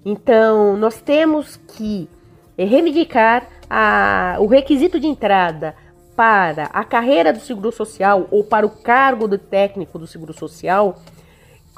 Então, 0.03 0.75
nós 0.77 1.01
temos 1.01 1.57
que 1.57 2.09
é, 2.57 2.65
reivindicar 2.65 3.47
a, 3.69 4.37
o 4.39 4.47
requisito 4.47 4.99
de 4.99 5.07
entrada 5.07 5.75
para 6.15 6.65
a 6.65 6.83
carreira 6.83 7.31
do 7.31 7.39
Seguro 7.39 7.71
Social 7.71 8.27
ou 8.31 8.43
para 8.43 8.65
o 8.65 8.69
cargo 8.69 9.27
do 9.27 9.37
técnico 9.37 9.97
do 9.97 10.07
Seguro 10.07 10.33
Social, 10.33 10.99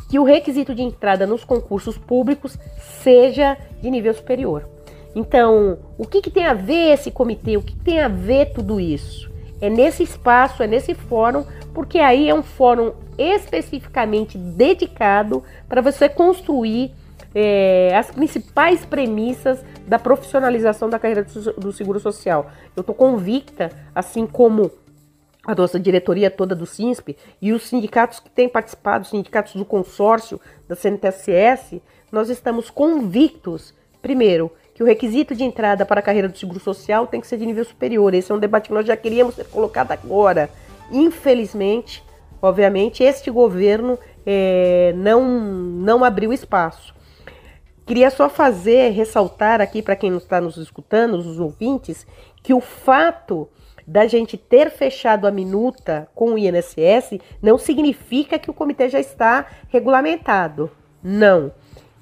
que 0.09 0.17
o 0.17 0.23
requisito 0.23 0.73
de 0.73 0.81
entrada 0.81 1.27
nos 1.27 1.43
concursos 1.43 1.97
públicos 1.97 2.57
seja 3.01 3.57
de 3.81 3.89
nível 3.89 4.13
superior. 4.13 4.72
Então, 5.15 5.77
o 5.97 6.07
que, 6.07 6.21
que 6.21 6.31
tem 6.31 6.45
a 6.45 6.53
ver 6.53 6.93
esse 6.93 7.11
comitê? 7.11 7.57
O 7.57 7.61
que, 7.61 7.73
que 7.73 7.83
tem 7.83 7.99
a 7.99 8.07
ver 8.07 8.53
tudo 8.53 8.79
isso? 8.79 9.31
É 9.61 9.69
nesse 9.69 10.03
espaço, 10.03 10.63
é 10.63 10.67
nesse 10.67 10.93
fórum, 10.93 11.45
porque 11.73 11.99
aí 11.99 12.29
é 12.29 12.33
um 12.33 12.43
fórum 12.43 12.93
especificamente 13.17 14.37
dedicado 14.37 15.43
para 15.69 15.81
você 15.81 16.09
construir 16.09 16.91
é, 17.33 17.95
as 17.95 18.11
principais 18.11 18.85
premissas 18.85 19.63
da 19.87 19.97
profissionalização 19.97 20.89
da 20.89 20.99
carreira 20.99 21.25
do 21.57 21.71
seguro 21.71 21.99
social. 21.99 22.51
Eu 22.75 22.81
estou 22.81 22.95
convicta, 22.95 23.69
assim 23.93 24.25
como 24.25 24.71
a 25.45 25.53
nossa 25.53 25.79
diretoria 25.79 26.31
toda 26.31 26.55
do 26.55 26.65
SINSP 26.65 27.17
e 27.41 27.51
os 27.51 27.63
sindicatos 27.63 28.19
que 28.19 28.29
têm 28.29 28.47
participado, 28.47 29.03
os 29.03 29.09
sindicatos 29.09 29.55
do 29.55 29.65
consórcio 29.65 30.39
da 30.67 30.75
CNTSS, 30.75 31.81
nós 32.11 32.29
estamos 32.29 32.69
convictos, 32.69 33.73
primeiro, 34.01 34.51
que 34.73 34.81
o 34.81 34.85
requisito 34.85 35.35
de 35.35 35.43
entrada 35.43 35.85
para 35.85 35.99
a 35.99 36.03
carreira 36.03 36.27
do 36.27 36.37
seguro 36.37 36.59
social 36.59 37.05
tem 37.07 37.21
que 37.21 37.27
ser 37.27 37.37
de 37.37 37.45
nível 37.45 37.63
superior. 37.63 38.13
Esse 38.13 38.31
é 38.31 38.35
um 38.35 38.39
debate 38.39 38.69
que 38.69 38.73
nós 38.73 38.85
já 38.85 38.97
queríamos 38.97 39.35
ter 39.35 39.45
colocado 39.45 39.91
agora. 39.91 40.49
Infelizmente, 40.91 42.03
obviamente, 42.41 43.03
este 43.03 43.29
governo 43.29 43.97
é, 44.25 44.93
não, 44.95 45.23
não 45.23 46.03
abriu 46.03 46.33
espaço. 46.33 46.93
Queria 47.85 48.09
só 48.09 48.29
fazer, 48.29 48.91
ressaltar 48.91 49.59
aqui 49.59 49.81
para 49.81 49.95
quem 49.95 50.15
está 50.15 50.39
nos 50.39 50.57
escutando, 50.57 51.15
os 51.15 51.39
ouvintes, 51.39 52.07
que 52.41 52.53
o 52.53 52.61
fato 52.61 53.47
da 53.85 54.07
gente 54.07 54.37
ter 54.37 54.71
fechado 54.71 55.27
a 55.27 55.31
minuta 55.31 56.07
com 56.15 56.33
o 56.33 56.37
INSS 56.37 57.19
não 57.41 57.57
significa 57.57 58.39
que 58.39 58.49
o 58.49 58.53
comitê 58.53 58.87
já 58.87 58.99
está 58.99 59.45
regulamentado. 59.67 60.71
Não. 61.03 61.51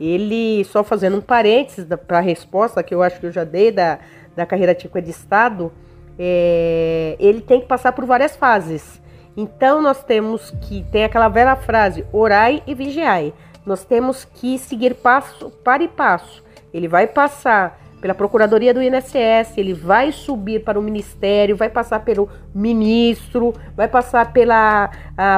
Ele, 0.02 0.64
só 0.66 0.84
fazendo 0.84 1.18
um 1.18 1.22
parênteses 1.22 1.86
para 2.08 2.18
a 2.18 2.22
resposta 2.22 2.82
que 2.82 2.94
eu 2.94 3.04
acho 3.04 3.20
que 3.20 3.28
eu 3.28 3.32
já 3.32 3.44
dei 3.44 3.72
da, 3.72 4.00
da 4.36 4.46
carreira 4.46 4.74
típica 4.74 5.02
de 5.02 5.12
Estado, 5.12 5.72
é, 6.18 7.16
ele 7.20 7.42
tem 7.42 7.62
que 7.62 7.68
passar 7.68 7.92
por 7.92 8.06
várias 8.06 8.36
fases. 8.36 9.00
Então 9.38 9.82
nós 9.82 10.04
temos 10.04 10.52
que, 10.62 10.84
tem 10.92 11.04
aquela 11.04 11.30
velha 11.30 11.56
frase, 11.56 12.06
orai 12.12 12.64
e 12.66 12.74
vigiai 12.74 13.34
nós 13.66 13.84
temos 13.84 14.26
que 14.26 14.58
seguir 14.58 14.96
passo 14.96 15.50
para 15.64 15.84
e 15.84 15.88
passo. 15.88 16.44
Ele 16.74 16.88
vai 16.88 17.08
passar 17.08 17.80
pela 18.02 18.16
Procuradoria 18.16 18.74
do 18.74 18.82
INSS, 18.82 19.58
ele 19.58 19.74
vai 19.74 20.12
subir 20.12 20.64
para 20.64 20.80
o 20.80 20.82
Ministério, 20.82 21.56
vai 21.56 21.70
passar 21.70 22.00
pelo 22.00 22.28
ministro, 22.54 23.54
vai 23.78 23.88
passar 23.88 24.34
pela 24.34 24.90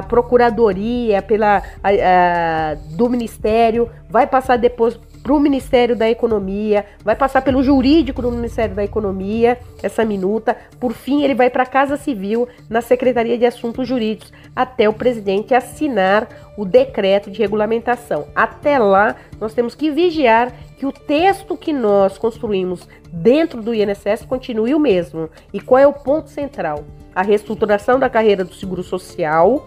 Procuradoria, 0.07 1.21
pela 1.21 1.61
a, 1.83 1.89
a, 1.89 2.75
do 2.95 3.09
Ministério, 3.09 3.89
vai 4.09 4.25
passar 4.25 4.57
depois 4.57 4.97
para 5.23 5.33
o 5.33 5.39
Ministério 5.39 5.95
da 5.95 6.09
Economia, 6.09 6.85
vai 7.01 7.15
passar 7.15 7.41
pelo 7.41 7.63
jurídico 7.63 8.21
do 8.21 8.29
Ministério 8.29 8.75
da 8.75 8.83
Economia, 8.83 9.57
essa 9.81 10.03
minuta. 10.03 10.55
Por 10.79 10.91
fim, 10.91 11.23
ele 11.23 11.33
vai 11.33 11.49
para 11.49 11.63
a 11.63 11.65
Casa 11.65 11.95
Civil, 11.95 12.47
na 12.69 12.81
Secretaria 12.81 13.37
de 13.37 13.45
Assuntos 13.45 13.87
Jurídicos, 13.87 14.33
até 14.53 14.89
o 14.89 14.93
presidente 14.93 15.55
assinar 15.55 16.27
o 16.57 16.65
decreto 16.65 17.31
de 17.31 17.39
regulamentação. 17.39 18.27
Até 18.35 18.77
lá, 18.77 19.15
nós 19.39 19.53
temos 19.53 19.73
que 19.73 19.89
vigiar 19.89 20.51
que 20.77 20.85
o 20.85 20.91
texto 20.91 21.55
que 21.55 21.71
nós 21.71 22.17
construímos 22.17 22.87
dentro 23.09 23.61
do 23.61 23.73
INSS 23.73 24.25
continue 24.27 24.75
o 24.75 24.79
mesmo. 24.79 25.29
E 25.53 25.61
qual 25.61 25.79
é 25.79 25.87
o 25.87 25.93
ponto 25.93 26.29
central? 26.29 26.83
A 27.15 27.21
reestruturação 27.21 27.97
da 27.97 28.09
carreira 28.09 28.43
do 28.43 28.53
Seguro 28.53 28.83
Social, 28.83 29.65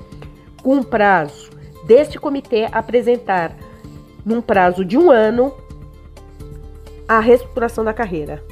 com 0.63 0.83
prazo 0.83 1.51
deste 1.87 2.19
comitê 2.19 2.69
apresentar 2.71 3.57
num 4.27 4.43
prazo 4.43 4.85
de 4.85 4.99
um 4.99 5.09
ano, 5.09 5.55
a 7.07 7.21
reestruturação 7.21 7.85
da 7.85 7.95
carreira. 7.95 8.43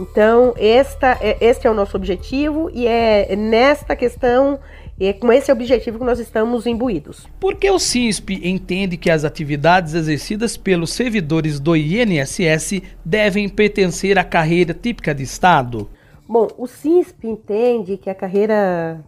Então, 0.00 0.54
esta, 0.56 1.18
é, 1.20 1.36
este 1.40 1.66
é 1.66 1.70
o 1.70 1.74
nosso 1.74 1.96
objetivo 1.96 2.70
e 2.72 2.86
é 2.86 3.36
nesta 3.36 3.94
questão, 3.94 4.58
é 4.98 5.12
com 5.12 5.30
esse 5.30 5.52
objetivo 5.52 5.98
que 5.98 6.04
nós 6.04 6.18
estamos 6.18 6.66
imbuídos. 6.66 7.26
Por 7.38 7.56
que 7.56 7.70
o 7.70 7.78
CISP 7.78 8.40
entende 8.48 8.96
que 8.96 9.10
as 9.10 9.24
atividades 9.24 9.94
exercidas 9.94 10.56
pelos 10.56 10.92
servidores 10.92 11.60
do 11.60 11.76
INSS 11.76 12.80
devem 13.04 13.48
pertencer 13.48 14.18
à 14.18 14.24
carreira 14.24 14.72
típica 14.72 15.14
de 15.14 15.24
Estado? 15.24 15.90
Bom, 16.26 16.48
o 16.56 16.66
CISP 16.66 17.26
entende 17.26 17.96
que 17.96 18.08
a 18.08 18.14
carreira 18.14 19.04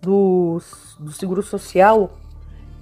do, 0.00 0.60
do 0.98 1.10
Seguro 1.10 1.42
Social 1.42 2.19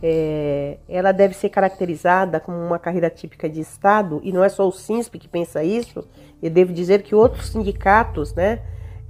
é, 0.03 0.79
ela 0.89 1.13
deve 1.13 1.35
ser 1.35 1.49
caracterizada 1.49 2.39
como 2.39 2.57
uma 2.57 2.79
carreira 2.79 3.11
típica 3.11 3.49
de 3.49 3.61
Estado, 3.61 4.21
e 4.23 4.33
não 4.33 4.45
é 4.45 4.49
só 4.49 4.67
o 4.67 4.73
SINSP 4.73 5.19
que 5.19 5.29
pensa 5.29 5.63
isso, 5.63 6.07
eu 6.43 6.51
devo 6.51 6.73
dizer 6.73 7.03
que 7.03 7.15
outros 7.15 7.49
sindicatos, 7.49 8.33
né, 8.35 8.61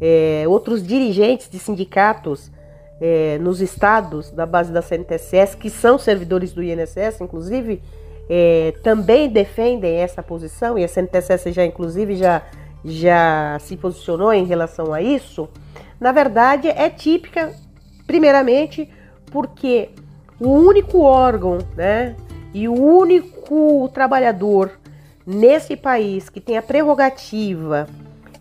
é, 0.00 0.44
outros 0.48 0.86
dirigentes 0.86 1.48
de 1.50 1.58
sindicatos 1.58 2.50
é, 3.00 3.38
nos 3.38 3.60
estados 3.60 4.30
da 4.30 4.46
base 4.46 4.72
da 4.72 4.80
CNTSS, 4.80 5.56
que 5.56 5.68
são 5.68 5.98
servidores 5.98 6.52
do 6.52 6.62
INSS, 6.62 7.20
inclusive, 7.20 7.82
é, 8.28 8.74
também 8.82 9.28
defendem 9.28 9.96
essa 9.96 10.22
posição, 10.22 10.78
e 10.78 10.84
a 10.84 10.88
CNTSS 10.88 11.52
já, 11.52 11.64
inclusive, 11.64 12.16
já, 12.16 12.42
já 12.84 13.58
se 13.60 13.76
posicionou 13.76 14.32
em 14.32 14.44
relação 14.44 14.92
a 14.92 15.02
isso, 15.02 15.48
na 16.00 16.12
verdade 16.12 16.68
é 16.68 16.88
típica, 16.88 17.52
primeiramente, 18.06 18.88
porque 19.30 19.90
o 20.40 20.48
único 20.48 21.00
órgão, 21.00 21.58
né, 21.76 22.14
e 22.54 22.68
o 22.68 22.74
único 22.74 23.88
trabalhador 23.92 24.72
nesse 25.26 25.76
país 25.76 26.28
que 26.28 26.40
tem 26.40 26.56
a 26.56 26.62
prerrogativa 26.62 27.86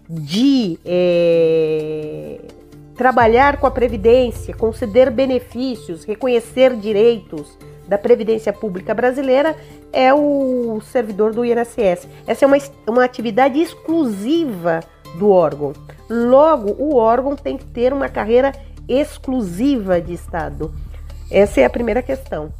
de 0.10 0.80
é, 0.86 2.39
trabalhar 2.96 3.58
com 3.58 3.68
a 3.68 3.72
Previdência, 3.72 4.56
conceder 4.56 5.12
benefícios, 5.12 6.06
reconhecer 6.06 6.75
direitos 6.75 7.58
da 7.88 7.98
Previdência 7.98 8.54
Pública 8.54 8.94
Brasileira 8.94 9.56
é 9.92 10.13
o 10.13 10.80
servidor 10.82 11.34
do 11.34 11.46
INSS. 11.46 12.08
Essa 12.25 12.46
é 12.46 12.48
uma, 12.48 12.58
uma 12.88 13.04
atividade 13.04 13.60
exclusiva 13.60 14.82
do 15.18 15.30
órgão. 15.30 15.74
Logo, 16.10 16.75
o 16.77 16.96
órgão 16.96 17.36
tem 17.36 17.58
que 17.58 17.66
ter 17.66 17.94
uma 17.94 18.10
carreira 18.10 18.51
exclusiva 18.88 20.00
de 20.00 20.13
Estado. 20.13 20.74
Essa 21.29 21.62
é 21.62 21.65
a 21.65 21.69
primeira 21.69 22.01
questão. 22.01 22.51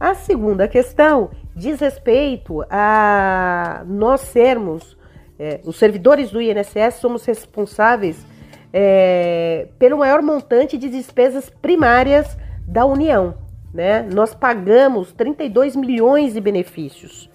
A 0.00 0.14
segunda 0.14 0.66
questão 0.66 1.30
diz 1.54 1.80
respeito 1.80 2.64
a 2.70 3.84
nós 3.86 4.22
sermos 4.22 4.96
é, 5.38 5.60
os 5.64 5.76
servidores 5.76 6.30
do 6.30 6.40
INSS 6.40 6.94
somos 7.00 7.24
responsáveis 7.24 8.24
é, 8.72 9.68
pelo 9.78 9.98
maior 9.98 10.22
montante 10.22 10.78
de 10.78 10.88
despesas 10.88 11.50
primárias 11.50 12.36
da 12.66 12.84
União. 12.84 13.34
Né? 13.72 14.02
Nós 14.12 14.34
pagamos 14.34 15.12
32 15.12 15.74
milhões 15.74 16.34
de 16.34 16.40
benefícios. 16.40 17.28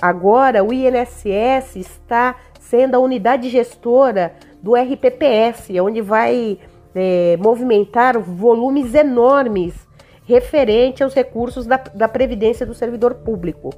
Agora, 0.00 0.64
o 0.64 0.72
INSS 0.72 1.76
está 1.76 2.36
sendo 2.60 2.94
a 2.94 2.98
unidade 2.98 3.50
gestora 3.50 4.34
do 4.62 4.74
RPPS, 4.74 5.70
onde 5.82 6.00
vai 6.00 6.58
é, 6.94 7.36
movimentar 7.38 8.18
volumes 8.18 8.94
enormes 8.94 9.89
referente 10.30 11.02
aos 11.02 11.12
recursos 11.12 11.66
da, 11.66 11.76
da 11.76 12.08
Previdência 12.08 12.64
do 12.64 12.72
servidor 12.72 13.14
público. 13.14 13.70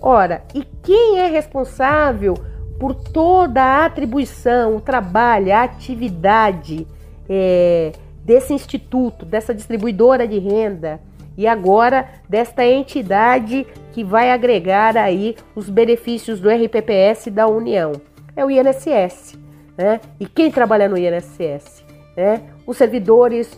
Ora, 0.00 0.42
e 0.54 0.64
quem 0.82 1.20
é 1.20 1.28
responsável 1.28 2.34
por 2.80 2.94
toda 2.94 3.62
a 3.62 3.84
atribuição, 3.84 4.76
o 4.76 4.80
trabalho, 4.80 5.52
a 5.52 5.62
atividade 5.62 6.86
é, 7.28 7.92
desse 8.24 8.52
instituto, 8.52 9.24
dessa 9.24 9.54
distribuidora 9.54 10.26
de 10.26 10.38
renda 10.38 10.98
e 11.36 11.46
agora 11.46 12.08
desta 12.28 12.66
entidade 12.66 13.66
que 13.92 14.02
vai 14.02 14.32
agregar 14.32 14.96
aí 14.96 15.36
os 15.54 15.68
benefícios 15.68 16.40
do 16.40 16.48
RPPS 16.48 17.28
da 17.30 17.46
União. 17.46 17.92
É 18.34 18.44
o 18.44 18.50
INSS. 18.50 19.38
Né? 19.76 20.00
E 20.18 20.26
quem 20.26 20.50
trabalha 20.50 20.88
no 20.88 20.98
INSS? 20.98 21.84
Né? 22.16 22.42
Os 22.66 22.76
servidores 22.76 23.56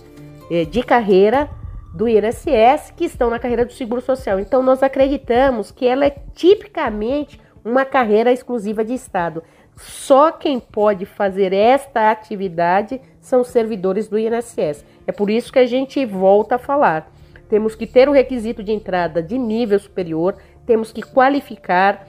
é, 0.51 0.65
de 0.65 0.83
carreira 0.83 1.49
do 1.95 2.09
INSS 2.09 2.93
que 2.97 3.05
estão 3.05 3.31
na 3.31 3.39
carreira 3.39 3.65
do 3.65 3.73
Seguro 3.73 4.01
Social. 4.01 4.41
Então 4.41 4.63
nós 4.63 4.83
acreditamos 4.83 5.71
que 5.71 5.87
ela 5.87 6.05
é 6.05 6.17
tipicamente 6.35 7.41
uma 7.65 7.85
carreira 7.85 8.33
exclusiva 8.33 8.85
de 8.85 8.93
Estado. 8.93 9.43
Só 9.77 10.31
quem 10.33 10.59
pode 10.59 11.07
fazer 11.07 11.53
esta 11.53 12.11
atividade 12.11 13.01
são 13.21 13.41
os 13.41 13.49
servidores 13.49 14.09
do 14.09 14.19
INSS. 14.19 14.85
É 15.07 15.13
por 15.13 15.31
isso 15.31 15.53
que 15.53 15.59
a 15.59 15.67
gente 15.67 16.05
volta 16.05 16.57
a 16.57 16.59
falar. 16.59 17.11
Temos 17.49 17.75
que 17.75 17.87
ter 17.87 18.09
o 18.09 18.13
requisito 18.13 18.63
de 18.63 18.73
entrada 18.73 19.23
de 19.23 19.39
nível 19.39 19.79
superior, 19.79 20.37
temos 20.67 20.93
que 20.93 21.03
qualificar, 21.03 22.07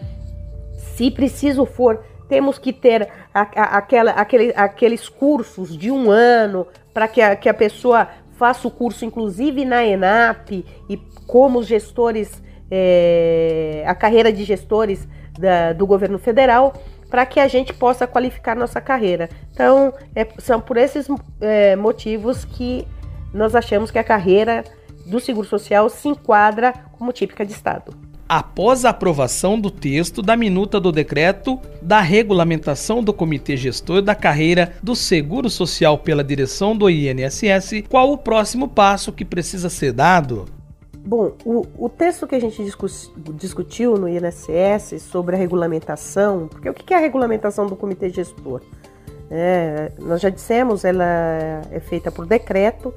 se 0.73 1.11
preciso 1.11 1.65
for, 1.65 2.03
temos 2.27 2.57
que 2.57 2.73
ter 2.73 3.07
a, 3.33 3.41
a, 3.41 3.77
aquela, 3.77 4.11
aquele, 4.11 4.53
aqueles 4.55 5.07
cursos 5.09 5.77
de 5.77 5.91
um 5.91 6.09
ano 6.09 6.65
para 6.93 7.07
que 7.07 7.35
que 7.35 7.49
a 7.49 7.53
pessoa 7.53 8.07
faça 8.37 8.67
o 8.67 8.71
curso, 8.71 9.05
inclusive 9.05 9.65
na 9.65 9.85
ENAP, 9.85 10.65
e 10.89 10.97
como 11.25 11.63
gestores, 11.63 12.41
é, 12.69 13.83
a 13.85 13.95
carreira 13.95 14.31
de 14.31 14.43
gestores 14.43 15.07
da, 15.37 15.73
do 15.73 15.85
governo 15.85 16.17
federal 16.19 16.73
para 17.09 17.25
que 17.25 17.39
a 17.39 17.47
gente 17.47 17.73
possa 17.73 18.07
qualificar 18.07 18.55
nossa 18.55 18.81
carreira. 18.81 19.29
Então, 19.51 19.93
é, 20.15 20.27
são 20.39 20.59
por 20.59 20.77
esses 20.77 21.07
é, 21.39 21.75
motivos 21.75 22.43
que 22.43 22.87
nós 23.33 23.55
achamos 23.55 23.91
que 23.91 23.99
a 23.99 24.03
carreira 24.03 24.63
do 25.05 25.19
Seguro 25.19 25.47
Social 25.47 25.87
se 25.89 26.07
enquadra 26.07 26.73
como 26.97 27.13
típica 27.13 27.45
de 27.45 27.53
Estado. 27.53 27.93
Após 28.27 28.85
a 28.85 28.89
aprovação 28.89 29.59
do 29.59 29.69
texto 29.69 30.19
da 30.23 30.35
minuta 30.35 30.79
do 30.79 30.91
decreto 30.91 31.59
da 31.79 32.01
regulamentação 32.01 33.03
do 33.03 33.13
Comitê 33.13 33.55
Gestor 33.55 34.01
da 34.01 34.15
Carreira 34.15 34.73
do 34.81 34.95
Seguro 34.95 35.47
Social 35.47 35.99
pela 35.99 36.23
direção 36.23 36.75
do 36.75 36.89
INSS, 36.89 37.83
qual 37.87 38.11
o 38.11 38.17
próximo 38.17 38.67
passo 38.67 39.13
que 39.13 39.23
precisa 39.23 39.69
ser 39.69 39.93
dado? 39.93 40.45
Bom, 40.97 41.33
o, 41.45 41.67
o 41.77 41.87
texto 41.87 42.25
que 42.25 42.33
a 42.33 42.41
gente 42.41 42.63
discutiu 43.35 43.95
no 43.95 44.09
INSS 44.09 45.03
sobre 45.03 45.35
a 45.35 45.39
regulamentação, 45.39 46.47
porque 46.47 46.67
o 46.67 46.73
que 46.73 46.95
é 46.95 46.97
a 46.97 46.99
regulamentação 46.99 47.67
do 47.67 47.75
comitê 47.75 48.09
gestor? 48.09 48.61
É, 49.29 49.91
nós 49.99 50.19
já 50.19 50.29
dissemos, 50.29 50.83
ela 50.83 51.61
é 51.71 51.79
feita 51.79 52.11
por 52.11 52.25
decreto 52.25 52.91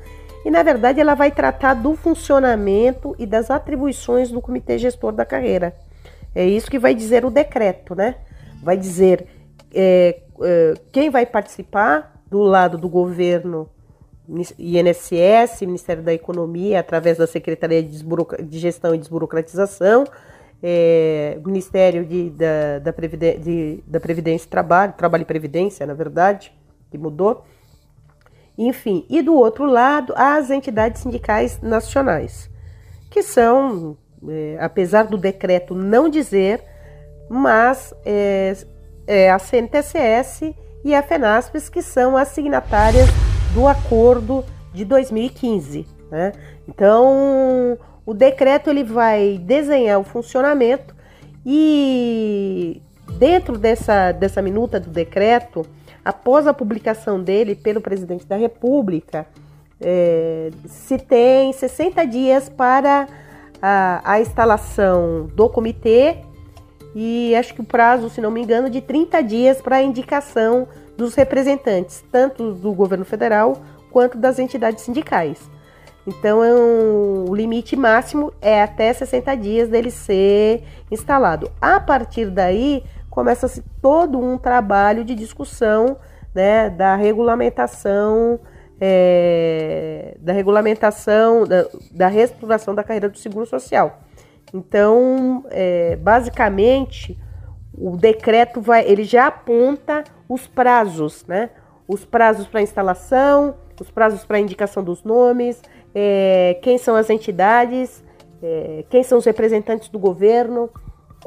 e, 0.45 0.51
na 0.51 0.63
verdade, 0.63 1.01
ela 1.01 1.15
vai 1.15 1.31
tratar 1.31 1.75
do 1.75 1.95
funcionamento 1.97 3.15
e 3.19 3.27
das 3.27 3.51
atribuições 3.51 4.31
do 4.31 4.41
comitê 4.41 4.79
gestor 4.79 5.13
da 5.13 5.25
carreira. 5.25 5.75
É 6.35 6.45
isso 6.47 6.71
que 6.71 6.79
vai 6.79 6.95
dizer 6.95 7.25
o 7.25 7.31
decreto, 7.31 7.95
né? 7.95 8.17
Vai 8.63 8.77
dizer 8.77 9.27
é, 9.75 10.21
é, 10.41 10.75
quem 10.93 11.11
vai 11.11 11.27
participar 11.27 12.23
do 12.31 12.41
lado 12.41 12.79
do 12.79 12.89
governo 12.89 13.69
INSS, 14.59 15.63
Ministério 15.63 16.03
da 16.03 16.13
Economia, 16.13 16.81
através 16.81 17.17
da 17.17 17.27
Secretaria 17.27 17.83
de, 17.83 18.59
Gestão 18.59 18.95
e 18.95 18.99
Desburocratização, 18.99 20.05
é, 20.63 21.39
Ministério 21.45 22.05
de, 22.05 22.31
da, 22.31 22.79
da, 22.79 22.93
Previdência, 22.93 23.39
de, 23.41 23.83
da 23.87 23.99
Previdência 23.99 24.47
e 24.47 24.51
Trabalho, 24.51 24.93
Trabalho 24.93 25.23
e 25.23 25.25
Previdência, 25.25 25.87
na 25.87 25.95
verdade, 25.95 26.53
que 26.91 26.99
mudou. 26.99 27.45
Enfim, 28.59 29.07
e 29.09 29.23
do 29.23 29.35
outro 29.35 29.67
lado, 29.67 30.13
as 30.17 30.51
entidades 30.51 31.03
sindicais 31.03 31.61
nacionais, 31.63 32.51
que 33.09 33.23
são, 33.23 33.97
é, 34.29 34.59
apesar 34.61 35.05
do 35.05 35.17
decreto 35.17 35.77
não 35.77 36.09
dizer, 36.09 36.65
mas 37.31 37.95
é, 38.05 38.57
é 39.07 39.31
a 39.31 39.39
CNTCS 39.39 40.53
e 40.85 40.93
a 40.93 41.03
FENASPES, 41.03 41.69
que 41.69 41.83
são 41.83 42.17
as 42.17 42.29
signatárias 42.29 43.09
do 43.55 43.69
acordo 43.69 44.45
de 44.75 44.85
2015. 44.85 45.87
Né? 46.11 46.33
Então, 46.67 47.79
o 48.05 48.13
decreto 48.13 48.71
ele 48.71 48.83
vai 48.83 49.39
desenhar 49.39 50.01
o 50.01 50.05
funcionamento 50.05 50.97
e 51.47 52.83
dentro 53.19 53.57
dessa, 53.57 54.13
dessa 54.13 54.43
minuta 54.43 54.81
do 54.81 54.91
decreto, 54.91 55.65
após 56.09 56.47
a 56.47 56.55
publicação 56.55 57.23
dele 57.23 57.55
pelo 57.55 57.83
presidente 57.83 58.25
da 58.25 58.35
República, 58.35 59.27
é, 59.79 60.51
se 60.67 60.97
tem 60.97 61.53
60 61.53 62.07
dias 62.07 62.49
para 62.49 63.07
a, 63.61 64.01
a 64.13 64.19
instalação 64.19 65.29
do 65.35 65.51
comitê 65.51 66.17
e 66.95 67.37
acho 67.37 67.53
que 67.53 67.61
o 67.61 67.65
prazo, 67.65 68.09
se 68.09 68.23
não 68.23 68.31
me 68.31 68.41
engano, 68.41 68.71
de 68.71 68.81
30 68.81 69.23
dias 69.23 69.61
para 69.61 69.77
a 69.77 69.83
indicação 69.83 70.67
dos 70.97 71.15
representantes, 71.15 72.03
tanto 72.11 72.55
do 72.55 72.73
governo 72.73 73.05
federal 73.05 73.59
quanto 73.91 74.17
das 74.17 74.39
entidades 74.39 74.85
sindicais. 74.85 75.39
Então, 76.07 76.43
é 76.43 76.55
um, 76.55 77.27
o 77.29 77.35
limite 77.35 77.77
máximo 77.77 78.33
é 78.41 78.63
até 78.63 78.91
60 78.95 79.35
dias 79.35 79.69
dele 79.69 79.91
ser 79.91 80.65
instalado. 80.91 81.51
A 81.61 81.79
partir 81.79 82.31
daí, 82.31 82.83
começa-se 83.19 83.65
todo 83.83 84.17
um 84.17 84.39
trabalho 84.39 85.05
de 85.05 85.13
discussão 85.13 85.97
né, 86.33 86.71
da 86.71 86.95
regulamentação, 86.95 88.39
é, 88.81 90.17
da 90.21 90.33
regulamentação, 90.33 91.45
da, 91.45 91.67
da 91.91 92.07
reestruturação 92.07 92.77
da 92.77 92.85
carreira 92.85 93.09
do 93.09 93.19
seguro 93.19 93.45
social. 93.45 93.99
Então, 94.55 95.45
é, 95.51 95.97
basicamente, 95.97 97.19
o 97.77 97.97
decreto 97.97 98.61
vai, 98.61 98.89
ele 98.89 99.03
já 99.03 99.27
aponta 99.27 100.05
os 100.29 100.47
prazos, 100.47 101.27
né? 101.27 101.51
Os 101.89 102.05
prazos 102.05 102.47
para 102.47 102.63
instalação, 102.63 103.57
os 103.81 103.91
prazos 103.91 104.25
para 104.25 104.39
indicação 104.39 104.85
dos 104.85 105.03
nomes, 105.03 105.61
é, 105.93 106.57
quem 106.63 106.79
são 106.79 106.95
as 106.95 107.11
entidades, 107.11 108.01
é, 108.41 108.85
quem 108.89 109.03
são 109.03 109.19
os 109.19 109.25
representantes 109.25 109.89
do 109.89 109.99
governo, 109.99 110.71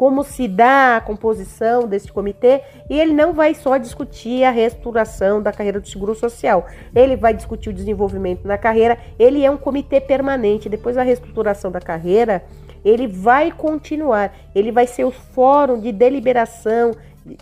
como 0.02 0.24
se 0.24 0.48
dá 0.48 0.98
a 0.98 1.00
composição 1.02 1.88
desse 1.88 2.12
comitê, 2.12 2.64
e 2.90 3.00
ele 3.00 3.14
não 3.14 3.34
vai 3.34 3.54
só 3.54 3.78
discutir 3.78 4.44
a 4.44 4.50
reestruturação 4.50 5.44
da 5.44 5.54
carreira 5.54 5.80
do 5.80 5.88
seguro 5.88 6.16
social, 6.16 6.66
ele 6.96 7.16
vai 7.16 7.36
discutir 7.36 7.70
o 7.70 7.74
desenvolvimento 7.74 8.48
na 8.48 8.58
carreira, 8.58 8.98
ele 9.20 9.46
é 9.46 9.52
um 9.52 9.58
comitê 9.58 10.02
permanente, 10.02 10.68
depois 10.68 10.96
da 10.96 11.04
reestruturação 11.04 11.70
da 11.70 11.80
carreira, 11.80 12.44
ele 12.84 13.06
vai 13.06 13.52
continuar, 13.52 14.36
ele 14.56 14.72
vai 14.72 14.88
ser 14.88 15.04
o 15.04 15.12
fórum 15.12 15.80
de 15.80 15.92
deliberação, 15.92 16.96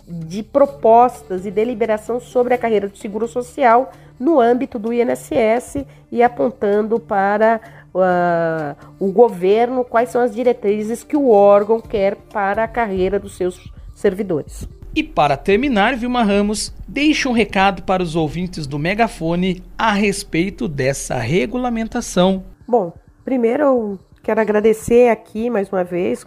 de 0.06 0.42
propostas 0.42 1.46
e 1.46 1.50
deliberação 1.50 2.20
sobre 2.20 2.52
a 2.52 2.58
carreira 2.58 2.86
do 2.86 2.98
seguro 2.98 3.26
social 3.26 3.90
no 4.18 4.38
âmbito 4.38 4.78
do 4.78 4.92
INSS 4.92 5.86
e 6.12 6.22
apontando 6.22 7.00
para 7.00 7.58
uh, 7.94 8.76
o 8.98 9.10
governo 9.12 9.84
quais 9.84 10.10
são 10.10 10.20
as 10.20 10.34
diretrizes 10.34 11.02
que 11.02 11.16
o 11.16 11.30
órgão 11.30 11.80
quer 11.80 12.16
para 12.32 12.64
a 12.64 12.68
carreira 12.68 13.18
dos 13.18 13.36
seus 13.36 13.72
servidores. 13.94 14.68
E 14.94 15.04
para 15.04 15.36
terminar, 15.36 15.96
Vilma 15.96 16.22
Ramos 16.22 16.74
deixa 16.86 17.28
um 17.28 17.32
recado 17.32 17.82
para 17.84 18.02
os 18.02 18.16
ouvintes 18.16 18.66
do 18.66 18.78
Megafone 18.78 19.62
a 19.78 19.92
respeito 19.92 20.66
dessa 20.66 21.16
regulamentação. 21.16 22.44
Bom, 22.66 22.92
primeiro 23.24 23.62
eu 23.62 23.98
quero 24.22 24.40
agradecer 24.40 25.08
aqui 25.08 25.48
mais 25.48 25.70
uma 25.70 25.84
vez 25.84 26.26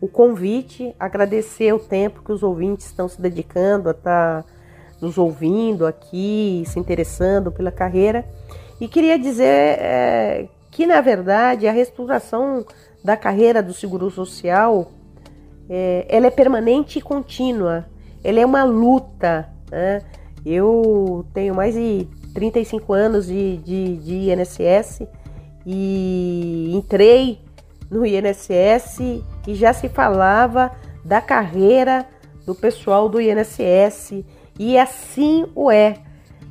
o 0.00 0.06
convite, 0.06 0.94
agradecer 1.00 1.72
o 1.72 1.78
tempo 1.78 2.22
que 2.22 2.30
os 2.30 2.42
ouvintes 2.42 2.86
estão 2.86 3.08
se 3.08 3.20
dedicando 3.20 3.88
a 3.88 3.92
estar 3.92 4.42
tá 4.42 4.48
nos 5.00 5.18
ouvindo 5.18 5.86
aqui, 5.86 6.62
se 6.66 6.78
interessando 6.78 7.50
pela 7.50 7.72
carreira. 7.72 8.24
E 8.80 8.88
queria 8.88 9.18
dizer 9.18 9.78
é, 9.80 10.48
que, 10.76 10.86
na 10.86 11.00
verdade, 11.00 11.66
a 11.66 11.72
restauração 11.72 12.62
da 13.02 13.16
carreira 13.16 13.62
do 13.62 13.72
Seguro 13.72 14.10
Social 14.10 14.92
é, 15.70 16.04
ela 16.06 16.26
é 16.26 16.30
permanente 16.30 16.98
e 16.98 17.02
contínua. 17.02 17.86
ele 18.22 18.40
é 18.40 18.44
uma 18.44 18.62
luta. 18.62 19.48
Né? 19.70 20.02
Eu 20.44 21.24
tenho 21.32 21.54
mais 21.54 21.72
de 21.72 22.06
35 22.34 22.92
anos 22.92 23.26
de, 23.26 23.56
de, 23.56 23.96
de 23.96 24.14
INSS 24.30 25.08
e 25.64 26.70
entrei 26.74 27.40
no 27.90 28.04
INSS 28.04 29.00
e 29.46 29.54
já 29.54 29.72
se 29.72 29.88
falava 29.88 30.72
da 31.02 31.22
carreira 31.22 32.06
do 32.44 32.54
pessoal 32.54 33.08
do 33.08 33.18
INSS 33.18 34.22
e 34.58 34.76
assim 34.76 35.46
o 35.54 35.70
é. 35.70 35.94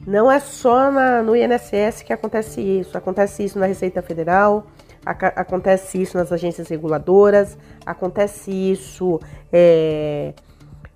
Não 0.06 0.32
é 0.32 0.40
só 0.40 0.92
na, 0.92 1.24
no 1.24 1.36
INSS 1.36 2.04
que 2.04 2.14
acontece 2.14 2.62
isso, 2.62 2.98
acontece 2.98 3.44
isso 3.44 3.58
na 3.58 3.66
Receita 3.66 4.02
Federal, 4.02 4.68
acontece 5.06 6.02
isso 6.02 6.18
nas 6.18 6.32
agências 6.32 6.68
reguladoras, 6.68 7.58
acontece 7.86 8.52
isso 8.52 9.20
é, 9.52 10.34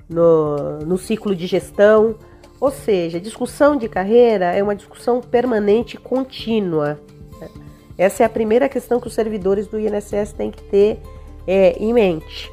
no, 0.08 0.80
no 0.80 0.98
ciclo 0.98 1.36
de 1.36 1.48
gestão. 1.48 2.16
Ou 2.60 2.72
seja, 2.72 3.20
discussão 3.20 3.78
de 3.78 3.88
carreira 3.88 4.54
é 4.54 4.62
uma 4.62 4.76
discussão 4.76 5.22
permanente 5.22 5.96
e 5.96 6.00
contínua. 6.00 7.00
Essa 7.98 8.24
é 8.24 8.26
a 8.26 8.30
primeira 8.30 8.70
questão 8.70 9.00
que 9.00 9.08
os 9.08 9.14
servidores 9.14 9.68
do 9.68 9.80
INSS 9.80 10.34
têm 10.34 10.52
que 10.52 10.64
ter 10.64 11.02
é, 11.48 11.72
em 11.80 11.94
mente. 11.94 12.52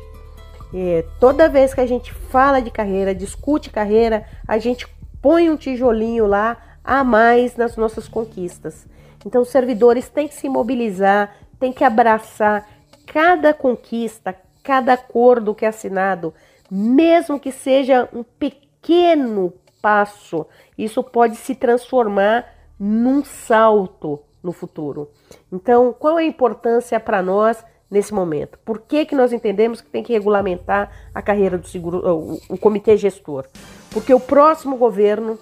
É, 0.75 1.05
toda 1.21 1.49
vez 1.49 1.73
que 1.73 1.81
a 1.81 1.87
gente 1.87 2.13
fala 2.13 2.61
de 2.61 2.71
carreira, 2.71 3.15
discute 3.15 3.71
carreira, 3.71 4.27
a 4.47 4.59
gente 4.59 4.87
põe 5.27 5.51
um 5.51 5.57
tijolinho 5.57 6.25
lá 6.25 6.57
a 6.85 7.03
mais 7.03 7.57
nas 7.57 7.77
nossas 7.77 8.07
conquistas. 8.07 8.87
Então, 9.27 9.43
os 9.43 9.49
servidores 9.49 10.09
têm 10.09 10.29
que 10.29 10.37
se 10.37 10.49
mobilizar, 10.49 11.35
têm 11.59 11.73
que 11.73 11.83
abraçar 11.83 12.65
cada 13.05 13.53
conquista, 13.53 14.37
cada 14.63 14.93
acordo 14.93 15.53
que 15.53 15.65
é 15.65 15.69
assinado, 15.69 16.33
mesmo 16.71 17.41
que 17.41 17.51
seja 17.51 18.09
um 18.13 18.23
pequeno 18.23 19.53
passo, 19.83 20.47
isso 20.79 21.03
pode 21.03 21.35
se 21.35 21.57
transformar 21.57 22.47
num 22.79 23.25
salto 23.25 24.23
no 24.41 24.53
futuro. 24.53 25.11
Então, 25.51 25.93
qual 25.93 26.21
é 26.21 26.23
a 26.23 26.27
importância 26.27 27.01
para 27.01 27.21
nós 27.21 27.65
nesse 27.91 28.13
momento? 28.13 28.59
Por 28.65 28.81
que, 28.81 29.07
que 29.07 29.15
nós 29.15 29.33
entendemos 29.33 29.81
que 29.81 29.89
tem 29.89 30.03
que 30.03 30.13
regulamentar 30.13 30.91
a 31.15 31.23
carreira 31.23 31.57
do 31.57 31.67
seguro, 31.67 31.99
o, 32.07 32.55
o 32.55 32.59
comitê 32.59 32.97
gestor? 32.97 33.45
Porque 33.91 34.13
o 34.13 34.21
próximo 34.21 34.77
governo, 34.77 35.39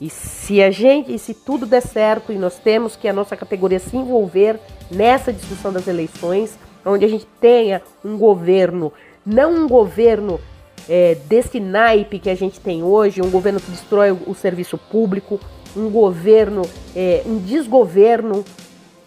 e 0.00 0.08
se 0.10 0.62
a 0.62 0.70
gente, 0.70 1.14
e 1.14 1.18
se 1.18 1.34
tudo 1.34 1.66
der 1.66 1.82
certo, 1.82 2.32
e 2.32 2.36
nós 2.36 2.58
temos 2.58 2.96
que 2.96 3.06
a 3.06 3.12
nossa 3.12 3.36
categoria 3.36 3.78
se 3.78 3.96
envolver 3.96 4.58
nessa 4.90 5.32
discussão 5.32 5.72
das 5.72 5.86
eleições, 5.86 6.58
onde 6.84 7.04
a 7.04 7.08
gente 7.08 7.26
tenha 7.40 7.82
um 8.04 8.16
governo, 8.16 8.92
não 9.24 9.54
um 9.54 9.68
governo 9.68 10.40
é, 10.88 11.14
desse 11.26 11.60
naipe 11.60 12.18
que 12.18 12.30
a 12.30 12.34
gente 12.34 12.58
tem 12.58 12.82
hoje, 12.82 13.22
um 13.22 13.30
governo 13.30 13.60
que 13.60 13.70
destrói 13.70 14.10
o, 14.10 14.18
o 14.26 14.34
serviço 14.34 14.76
público, 14.76 15.38
um 15.76 15.88
governo, 15.88 16.62
é, 16.94 17.22
um 17.24 17.38
desgoverno 17.38 18.44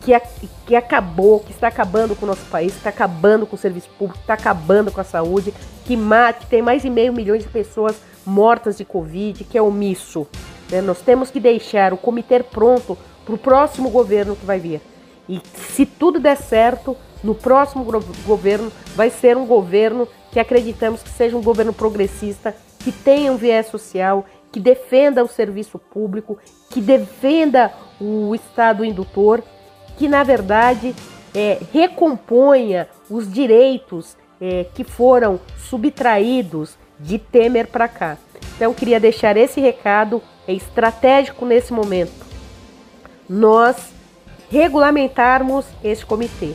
que, 0.05 0.13
a, 0.13 0.21
que 0.67 0.75
acabou, 0.75 1.39
que 1.39 1.51
está 1.51 1.67
acabando 1.67 2.15
com 2.15 2.25
o 2.25 2.27
nosso 2.27 2.45
país, 2.45 2.71
que 2.73 2.77
está 2.77 2.91
acabando 2.91 3.47
com 3.47 3.55
o 3.55 3.59
serviço 3.59 3.89
público, 3.97 4.19
está 4.21 4.35
acabando 4.35 4.91
com 4.91 5.01
a 5.01 5.03
saúde, 5.03 5.51
que, 5.83 5.97
mate, 5.97 6.45
tem 6.45 6.61
mais 6.61 6.83
de 6.83 6.91
meio 6.91 7.11
milhão 7.11 7.35
de 7.35 7.47
pessoas 7.47 7.99
mortas 8.23 8.77
de 8.77 8.85
Covid, 8.85 9.43
que 9.43 9.57
é 9.57 9.61
omisso. 9.61 10.27
Né? 10.69 10.79
Nós 10.79 11.01
temos 11.01 11.31
que 11.31 11.39
deixar 11.39 11.91
o 11.91 11.97
comitê 11.97 12.43
pronto 12.43 12.95
para 13.25 13.33
o 13.33 13.37
próximo 13.37 13.89
governo 13.89 14.35
que 14.35 14.45
vai 14.45 14.59
vir. 14.59 14.79
E 15.27 15.41
se 15.73 15.87
tudo 15.87 16.19
der 16.19 16.37
certo, 16.37 16.95
no 17.23 17.33
próximo 17.33 17.83
governo 18.23 18.71
vai 18.95 19.09
ser 19.09 19.35
um 19.35 19.47
governo 19.47 20.07
que 20.31 20.39
acreditamos 20.39 21.01
que 21.01 21.09
seja 21.09 21.35
um 21.35 21.41
governo 21.41 21.73
progressista, 21.73 22.55
que 22.79 22.91
tenha 22.91 23.31
um 23.31 23.37
viés 23.37 23.65
social, 23.65 24.23
que 24.51 24.59
defenda 24.59 25.23
o 25.23 25.27
serviço 25.27 25.79
público, 25.79 26.37
que 26.69 26.79
defenda 26.79 27.73
o 27.99 28.35
Estado 28.35 28.85
indutor, 28.85 29.43
que 29.97 30.07
na 30.07 30.23
verdade 30.23 30.95
é, 31.33 31.59
recomponha 31.71 32.87
os 33.09 33.31
direitos 33.31 34.15
é, 34.39 34.65
que 34.73 34.83
foram 34.83 35.39
subtraídos 35.57 36.77
de 36.99 37.17
Temer 37.17 37.67
para 37.67 37.87
cá. 37.87 38.17
Então 38.55 38.73
queria 38.73 38.99
deixar 38.99 39.35
esse 39.35 39.59
recado, 39.59 40.21
é 40.47 40.53
estratégico 40.53 41.45
nesse 41.45 41.73
momento. 41.73 42.25
Nós 43.27 43.75
regulamentarmos 44.49 45.65
esse 45.83 46.05
comitê. 46.05 46.53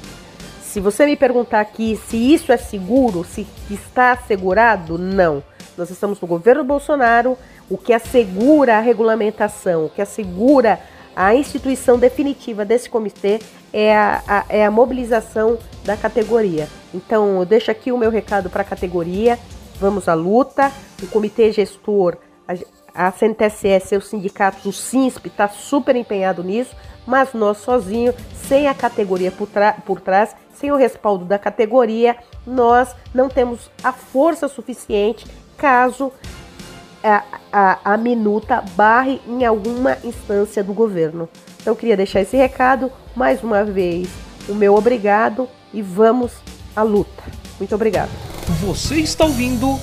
Se 0.62 0.81
você 0.81 1.05
me 1.05 1.16
perguntar 1.16 1.61
aqui 1.61 2.00
se 2.09 2.16
isso 2.16 2.53
é 2.53 2.57
seguro, 2.57 3.24
se 3.24 3.46
está 3.70 4.12
assegurado, 4.12 4.96
não. 4.96 5.42
Nós 5.76 5.90
estamos 5.90 6.20
no 6.20 6.29
governo 6.29 6.62
Bolsonaro, 6.62 7.37
o 7.68 7.76
que 7.76 7.92
assegura 7.92 8.76
a 8.76 8.81
regulamentação, 8.81 9.87
o 9.87 9.90
que 9.90 10.00
assegura 10.00 10.81
a 11.14 11.35
instituição 11.35 11.99
definitiva 11.99 12.64
desse 12.64 12.88
comitê 12.88 13.40
é 13.73 13.96
a, 13.96 14.23
a, 14.27 14.44
é 14.49 14.64
a 14.64 14.70
mobilização 14.70 15.59
da 15.85 15.96
categoria. 15.96 16.68
Então, 16.94 17.38
eu 17.38 17.44
deixo 17.44 17.70
aqui 17.70 17.92
o 17.92 17.99
meu 17.99 18.11
recado 18.11 18.51
para 18.51 18.62
a 18.62 18.64
categoria. 18.64 19.38
Vamos 19.79 20.09
à 20.09 20.14
luta. 20.14 20.73
O 21.03 21.07
comitê 21.07 21.53
gestor, 21.53 22.16
a, 22.46 23.09
a 23.09 23.12
CNTSE, 23.12 23.81
seus 23.81 24.09
sindicatos, 24.09 24.64
o 24.66 24.73
SINSP, 24.73 25.29
está 25.29 25.49
super 25.49 25.96
empenhado 25.96 26.42
nisso, 26.42 26.75
mas 27.07 27.33
nós 27.33 27.59
sozinhos, 27.59 28.14
sem 28.46 28.68
a 28.68 28.75
categoria 28.75 29.31
por, 29.31 29.49
por 29.85 30.01
trás, 30.01 30.35
sem 30.55 30.70
o 30.70 30.77
respaldo 30.77 31.25
da 31.25 31.38
categoria, 31.38 32.16
nós 32.46 32.94
não 33.14 33.29
temos 33.29 33.70
a 33.83 33.92
força 33.92 34.49
suficiente 34.49 35.27
caso 35.57 36.12
a, 37.02 37.24
a, 37.52 37.94
a 37.94 37.96
minuta 37.96 38.62
barre 38.76 39.20
em 39.26 39.44
alguma 39.44 39.96
instância 40.04 40.62
do 40.62 40.72
governo. 40.72 41.28
Então, 41.60 41.72
eu 41.72 41.76
queria 41.76 41.96
deixar 41.96 42.20
esse 42.20 42.36
recado. 42.36 42.90
Mais 43.14 43.42
uma 43.42 43.64
vez, 43.64 44.08
o 44.48 44.54
meu 44.54 44.74
obrigado 44.74 45.48
e 45.72 45.82
vamos 45.82 46.32
à 46.74 46.82
luta. 46.82 47.22
Muito 47.58 47.74
obrigado. 47.74 48.10
Você 48.60 48.96
está 48.96 49.24
ouvindo 49.24 49.78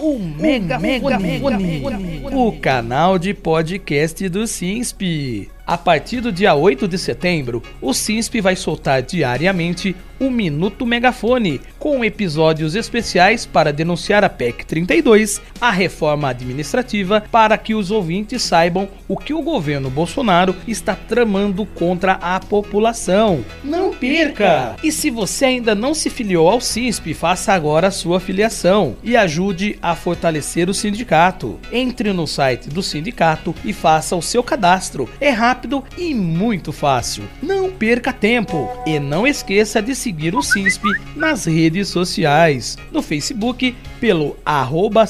o 0.00 0.18
Mega, 0.18 0.78
Mega, 0.78 1.18
Mega, 1.18 1.58
Mega, 1.58 2.36
o 2.36 2.58
canal 2.60 3.18
de 3.18 3.32
podcast 3.32 4.28
do 4.28 4.46
SINSP. 4.46 5.50
A 5.66 5.78
partir 5.78 6.20
do 6.20 6.32
dia 6.32 6.54
8 6.54 6.88
de 6.88 6.98
setembro, 6.98 7.62
o 7.80 7.94
SINSP 7.94 8.40
vai 8.40 8.56
soltar 8.56 9.02
diariamente 9.02 9.94
o 10.18 10.30
Minuto 10.30 10.86
Megafone, 10.86 11.60
com 11.78 12.04
episódios 12.04 12.76
especiais 12.76 13.44
para 13.44 13.72
denunciar 13.72 14.22
a 14.22 14.28
PEC 14.28 14.64
32, 14.64 15.42
a 15.60 15.70
reforma 15.70 16.28
administrativa, 16.28 17.24
para 17.32 17.58
que 17.58 17.74
os 17.74 17.90
ouvintes 17.90 18.42
saibam 18.42 18.88
o 19.08 19.16
que 19.16 19.34
o 19.34 19.42
governo 19.42 19.90
Bolsonaro 19.90 20.54
está 20.66 20.94
tramando 20.94 21.66
contra 21.66 22.12
a 22.12 22.38
população. 22.38 23.44
Não 23.64 23.92
perca! 23.92 24.76
E 24.82 24.92
se 24.92 25.10
você 25.10 25.46
ainda 25.46 25.74
não 25.74 25.92
se 25.92 26.08
filiou 26.08 26.48
ao 26.48 26.60
SINSP, 26.60 27.14
faça 27.14 27.52
agora 27.52 27.88
a 27.88 27.92
sua 27.92 28.20
filiação 28.20 28.96
e 29.02 29.16
ajude 29.16 29.76
a 29.82 29.96
fortalecer 29.96 30.70
o 30.70 30.74
sindicato. 30.74 31.58
Entre 31.72 32.12
no 32.12 32.28
site 32.28 32.68
do 32.68 32.82
sindicato 32.82 33.54
e 33.64 33.72
faça 33.72 34.14
o 34.14 34.22
seu 34.22 34.42
cadastro. 34.42 35.08
É 35.20 35.30
rápido 35.52 35.84
e 35.98 36.14
muito 36.14 36.72
fácil. 36.72 37.24
Não 37.42 37.70
perca 37.70 38.10
tempo 38.10 38.70
e 38.86 38.98
não 38.98 39.26
esqueça 39.26 39.82
de 39.82 39.94
seguir 39.94 40.34
o 40.34 40.42
SINSP 40.42 40.82
nas 41.14 41.44
redes 41.44 41.88
sociais. 41.88 42.78
No 42.90 43.02
Facebook, 43.02 43.76
pelo 44.00 44.34
arroba 44.46 45.06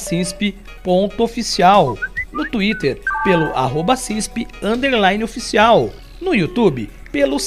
No 2.33 2.45
Twitter, 2.51 3.01
pelo 3.23 3.55
arroba 3.55 3.95
oficial. 5.23 5.91
No 6.21 6.35
YouTube, 6.35 6.91
pelo 7.13 7.39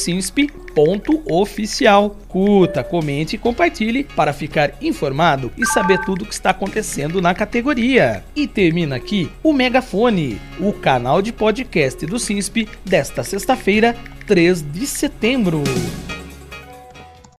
SINSP.oficial. 0.75 2.15
Curta, 2.27 2.83
comente 2.83 3.35
e 3.35 3.39
compartilhe 3.39 4.03
para 4.15 4.33
ficar 4.33 4.73
informado 4.81 5.51
e 5.57 5.65
saber 5.65 5.99
tudo 5.99 6.23
o 6.23 6.25
que 6.27 6.33
está 6.33 6.49
acontecendo 6.49 7.21
na 7.21 7.33
categoria. 7.33 8.23
E 8.35 8.47
termina 8.47 8.95
aqui 8.97 9.31
o 9.41 9.53
Megafone, 9.53 10.39
o 10.59 10.73
canal 10.73 11.21
de 11.21 11.31
podcast 11.31 12.05
do 12.05 12.19
SINSP 12.19 12.67
desta 12.83 13.23
sexta-feira, 13.23 13.95
3 14.27 14.61
de 14.61 14.85
setembro. 14.85 15.63